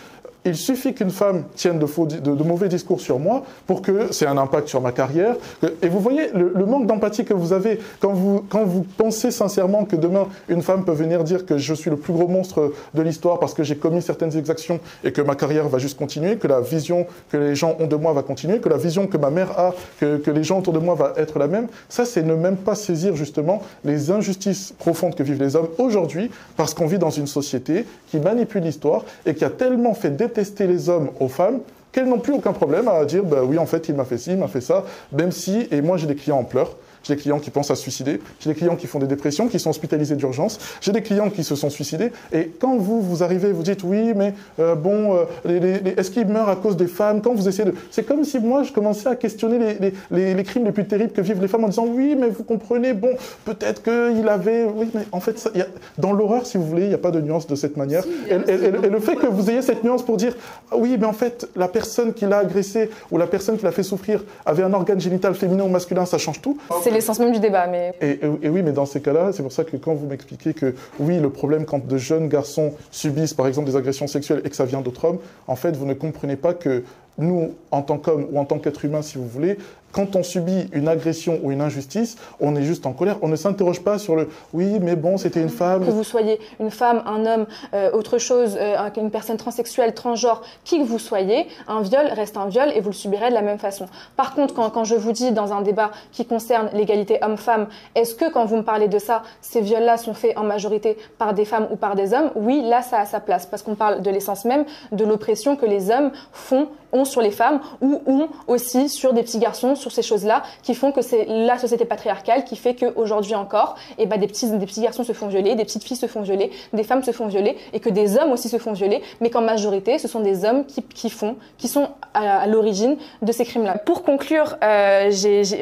[0.48, 4.68] Il suffit qu'une femme tienne de, mauvais discours sur moi pour que c'est un impact
[4.68, 5.36] sur ma carrière.
[5.82, 10.28] Et vous voyez le, manque d'empathie que vous avez quand vous, pensez sincèrement que demain,
[10.48, 13.56] une femme peut venir dire que je suis le plus gros monstre de l'histoire parce
[13.56, 17.08] que j'ai commis certaines exactions et que ma carrière va juste continuer, que la vision
[17.32, 19.74] que les gens ont de moi va continuer, que la vision que ma mère a,
[20.00, 21.68] que, les gens autour de moi va être la même.
[21.90, 26.30] Ça, c'est ne même pas saisir justement les injustices profondes que vivent les hommes aujourd'hui
[26.56, 30.68] parce qu'on vit dans une société qui manipule l'histoire et qui a tellement fait détester
[30.68, 31.60] les hommes aux femmes
[31.92, 34.32] qu'elles n'ont plus aucun problème à dire bah oui en fait il m'a fait ci,
[34.32, 34.84] il m'a fait ça,
[35.14, 36.76] même si et moi j'ai des clients en pleurs.
[37.06, 38.20] J'ai des clients qui pensent à se suicider.
[38.40, 40.60] J'ai des clients qui font des dépressions, qui sont hospitalisés d'urgence.
[40.82, 42.12] J'ai des clients qui se sont suicidés.
[42.34, 46.50] Et quand vous, vous arrivez, vous dites oui, mais euh, bon, euh, est-ce qu'ils meurent
[46.50, 47.22] à cause des femmes?
[47.22, 47.76] Quand vous essayez de.
[47.92, 49.78] C'est comme si moi, je commençais à questionner
[50.12, 52.44] les, les, crimes les plus terribles que vivent les femmes en disant oui, mais vous
[52.44, 53.12] comprenez, bon,
[53.46, 54.64] peut-être qu'il avait.
[54.64, 55.68] Oui, mais en fait, ça, y a...
[56.00, 58.04] dans l'horreur, si vous voulez, il n'y a pas de nuance de cette manière.
[58.04, 60.34] Si, et, et, et, le fait que vous ayez cette nuance pour dire
[60.72, 63.72] ah, oui, mais en fait, la personne qui l'a agressé ou la personne qui l'a
[63.72, 66.58] fait souffrir avait un organe génital féminin ou masculin, ça change tout.
[66.84, 67.68] C'est l'essence même du débat.
[67.68, 67.94] Mais...
[68.02, 70.74] Et, et, oui, mais dans ces cas-là, c'est pour ça que quand vous m'expliquez que
[71.00, 74.56] oui, le problème quand de jeunes garçons subissent par exemple des agressions sexuelles et que
[74.56, 76.84] ça vient d'autres hommes, en fait, vous ne comprenez pas que
[77.18, 79.58] nous, en tant qu'hommes ou en tant qu'être humain, si vous voulez,
[79.96, 83.16] quand on subit une agression ou une injustice, on est juste en colère.
[83.22, 85.86] On ne s'interroge pas sur le oui, mais bon, c'était une femme.
[85.86, 90.42] Que vous soyez une femme, un homme, euh, autre chose, euh, une personne transsexuelle, transgenre,
[90.66, 93.42] qui que vous soyez, un viol reste un viol et vous le subirez de la
[93.42, 93.86] même façon.
[94.18, 98.16] Par contre, quand, quand je vous dis dans un débat qui concerne l'égalité homme-femme, est-ce
[98.16, 101.46] que quand vous me parlez de ça, ces viols-là sont faits en majorité par des
[101.46, 102.32] femmes ou par des hommes?
[102.36, 105.66] Oui, là, ça a sa place parce qu'on parle de l'essence même de l'oppression que
[105.66, 109.92] les hommes font ont sur les femmes ou ont aussi sur des petits garçons, sur
[109.92, 114.20] ces choses-là, qui font que c'est la société patriarcale qui fait qu'aujourd'hui encore, eh ben,
[114.20, 116.84] des, petits, des petits garçons se font violer, des petites filles se font violer, des
[116.84, 120.00] femmes se font violer, et que des hommes aussi se font violer, mais qu'en majorité,
[120.00, 123.78] ce sont des hommes qui, sont à, l'origine de ces crimes-là.
[123.78, 125.12] Pour conclure, euh,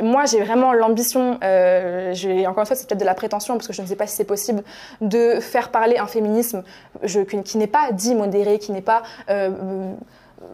[0.01, 2.13] moi, j'ai vraiment l'ambition, euh,
[2.45, 4.15] encore une fois, c'est peut-être de la prétention, parce que je ne sais pas si
[4.15, 4.63] c'est possible,
[5.01, 6.63] de faire parler un féminisme
[7.43, 9.03] qui n'est pas dit modéré, qui n'est pas...
[9.29, 9.49] Euh,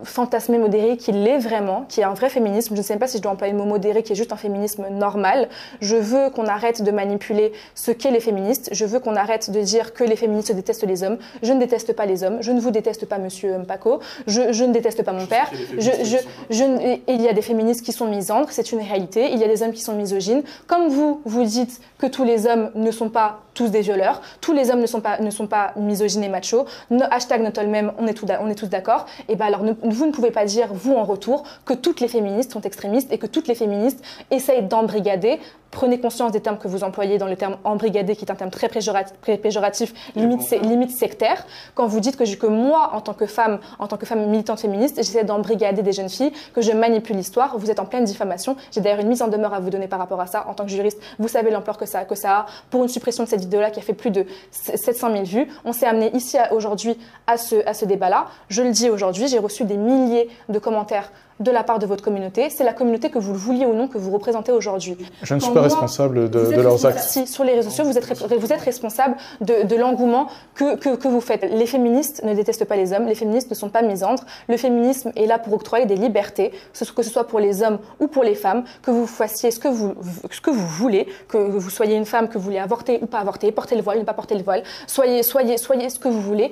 [0.03, 2.75] fantasmé modéré qui l'est vraiment, qui est un vrai féminisme.
[2.75, 4.33] Je ne sais même pas si je dois employer le mot modéré, qui est juste
[4.33, 5.49] un féminisme normal.
[5.81, 8.69] Je veux qu'on arrête de manipuler ce qu'est les féministes.
[8.71, 11.17] Je veux qu'on arrête de dire que les féministes détestent les hommes.
[11.43, 12.37] Je ne déteste pas les hommes.
[12.41, 13.99] Je ne vous déteste pas, monsieur Mpako.
[14.27, 15.49] Je, je ne déteste pas mon père.
[15.77, 16.17] Je, je,
[16.49, 16.63] je,
[17.07, 19.31] il y a des féministes qui sont misandres, c'est une réalité.
[19.31, 20.43] Il y a des hommes qui sont misogynes.
[20.67, 24.53] Comme vous, vous dites que tous les hommes ne sont pas tous des violeurs, tous
[24.53, 26.65] les hommes ne sont pas, ne sont pas misogynes et machos.
[26.89, 29.05] No, hashtag not all même, on est, tout, on est tous d'accord.
[29.27, 32.07] Et ben alors, ne, vous ne pouvez pas dire, vous en retour, que toutes les
[32.07, 35.39] féministes sont extrémistes et que toutes les féministes essayent d'embrigader.
[35.71, 38.49] Prenez conscience des termes que vous employez dans le terme embrigader, qui est un terme
[38.49, 41.45] très péjoratif, limite, sectaire.
[41.75, 44.59] Quand vous dites que, que moi, en tant que femme, en tant que femme militante
[44.59, 48.55] féministe, j'essaie d'embrigader des jeunes filles, que je manipule l'histoire, vous êtes en pleine diffamation.
[48.71, 50.45] J'ai d'ailleurs une mise en demeure à vous donner par rapport à ça.
[50.47, 53.23] En tant que juriste, vous savez l'ampleur que ça, que ça a pour une suppression
[53.23, 55.47] de cette vidéo-là qui a fait plus de 700 000 vues.
[55.65, 56.97] On s'est amené ici aujourd'hui
[57.27, 58.27] à ce débat-là.
[58.49, 62.03] Je le dis aujourd'hui, j'ai reçu des milliers de commentaires de la part de votre
[62.03, 62.49] communauté.
[62.49, 64.97] C'est la communauté que vous le vouliez ou non que vous représentez aujourd'hui.
[65.23, 66.99] Je ne suis pas responsable de, leurs actes.
[66.99, 71.21] Si, sur les réseaux sociaux, vous êtes, vous êtes responsable de, l'engouement que, que, vous
[71.21, 71.43] faites.
[71.43, 74.23] Les féministes ne détestent pas les hommes, les féministes ne sont pas misandres.
[74.47, 78.07] Le féminisme est là pour octroyer des libertés, que ce soit pour les hommes ou
[78.07, 79.93] pour les femmes, que vous fassiez ce que vous,
[80.29, 83.19] ce que vous voulez, que vous soyez une femme, que vous voulez avorter ou pas
[83.19, 86.21] avorter, porter le voile, ne pas porter le voile, soyez, soyez, soyez ce que vous
[86.21, 86.51] voulez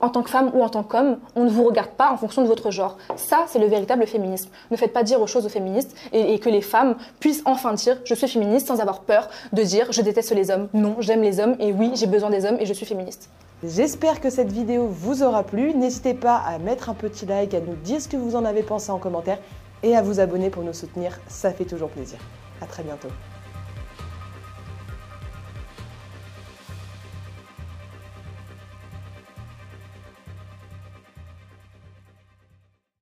[0.00, 2.42] en tant que femme ou en tant qu'homme, on ne vous regarde pas en fonction
[2.42, 2.96] de votre genre.
[3.16, 4.50] Ça, c'est le véritable féminisme.
[4.70, 7.98] Ne faites pas dire aux choses aux féministes et, que les femmes puissent enfin dire
[8.04, 10.68] je suis féministe sans avoir peur de dire je déteste les hommes.
[10.72, 13.28] Non, j'aime les hommes et oui, j'ai besoin des hommes et je suis féministe.
[13.62, 15.74] J'espère que cette vidéo vous aura plu.
[15.74, 18.62] N'hésitez pas à mettre un petit like, à nous dire ce que vous en avez
[18.62, 19.38] pensé en commentaire
[19.82, 21.18] et à vous abonner pour nous soutenir.
[21.28, 22.18] Ça fait toujours plaisir.
[22.62, 23.08] À très bientôt.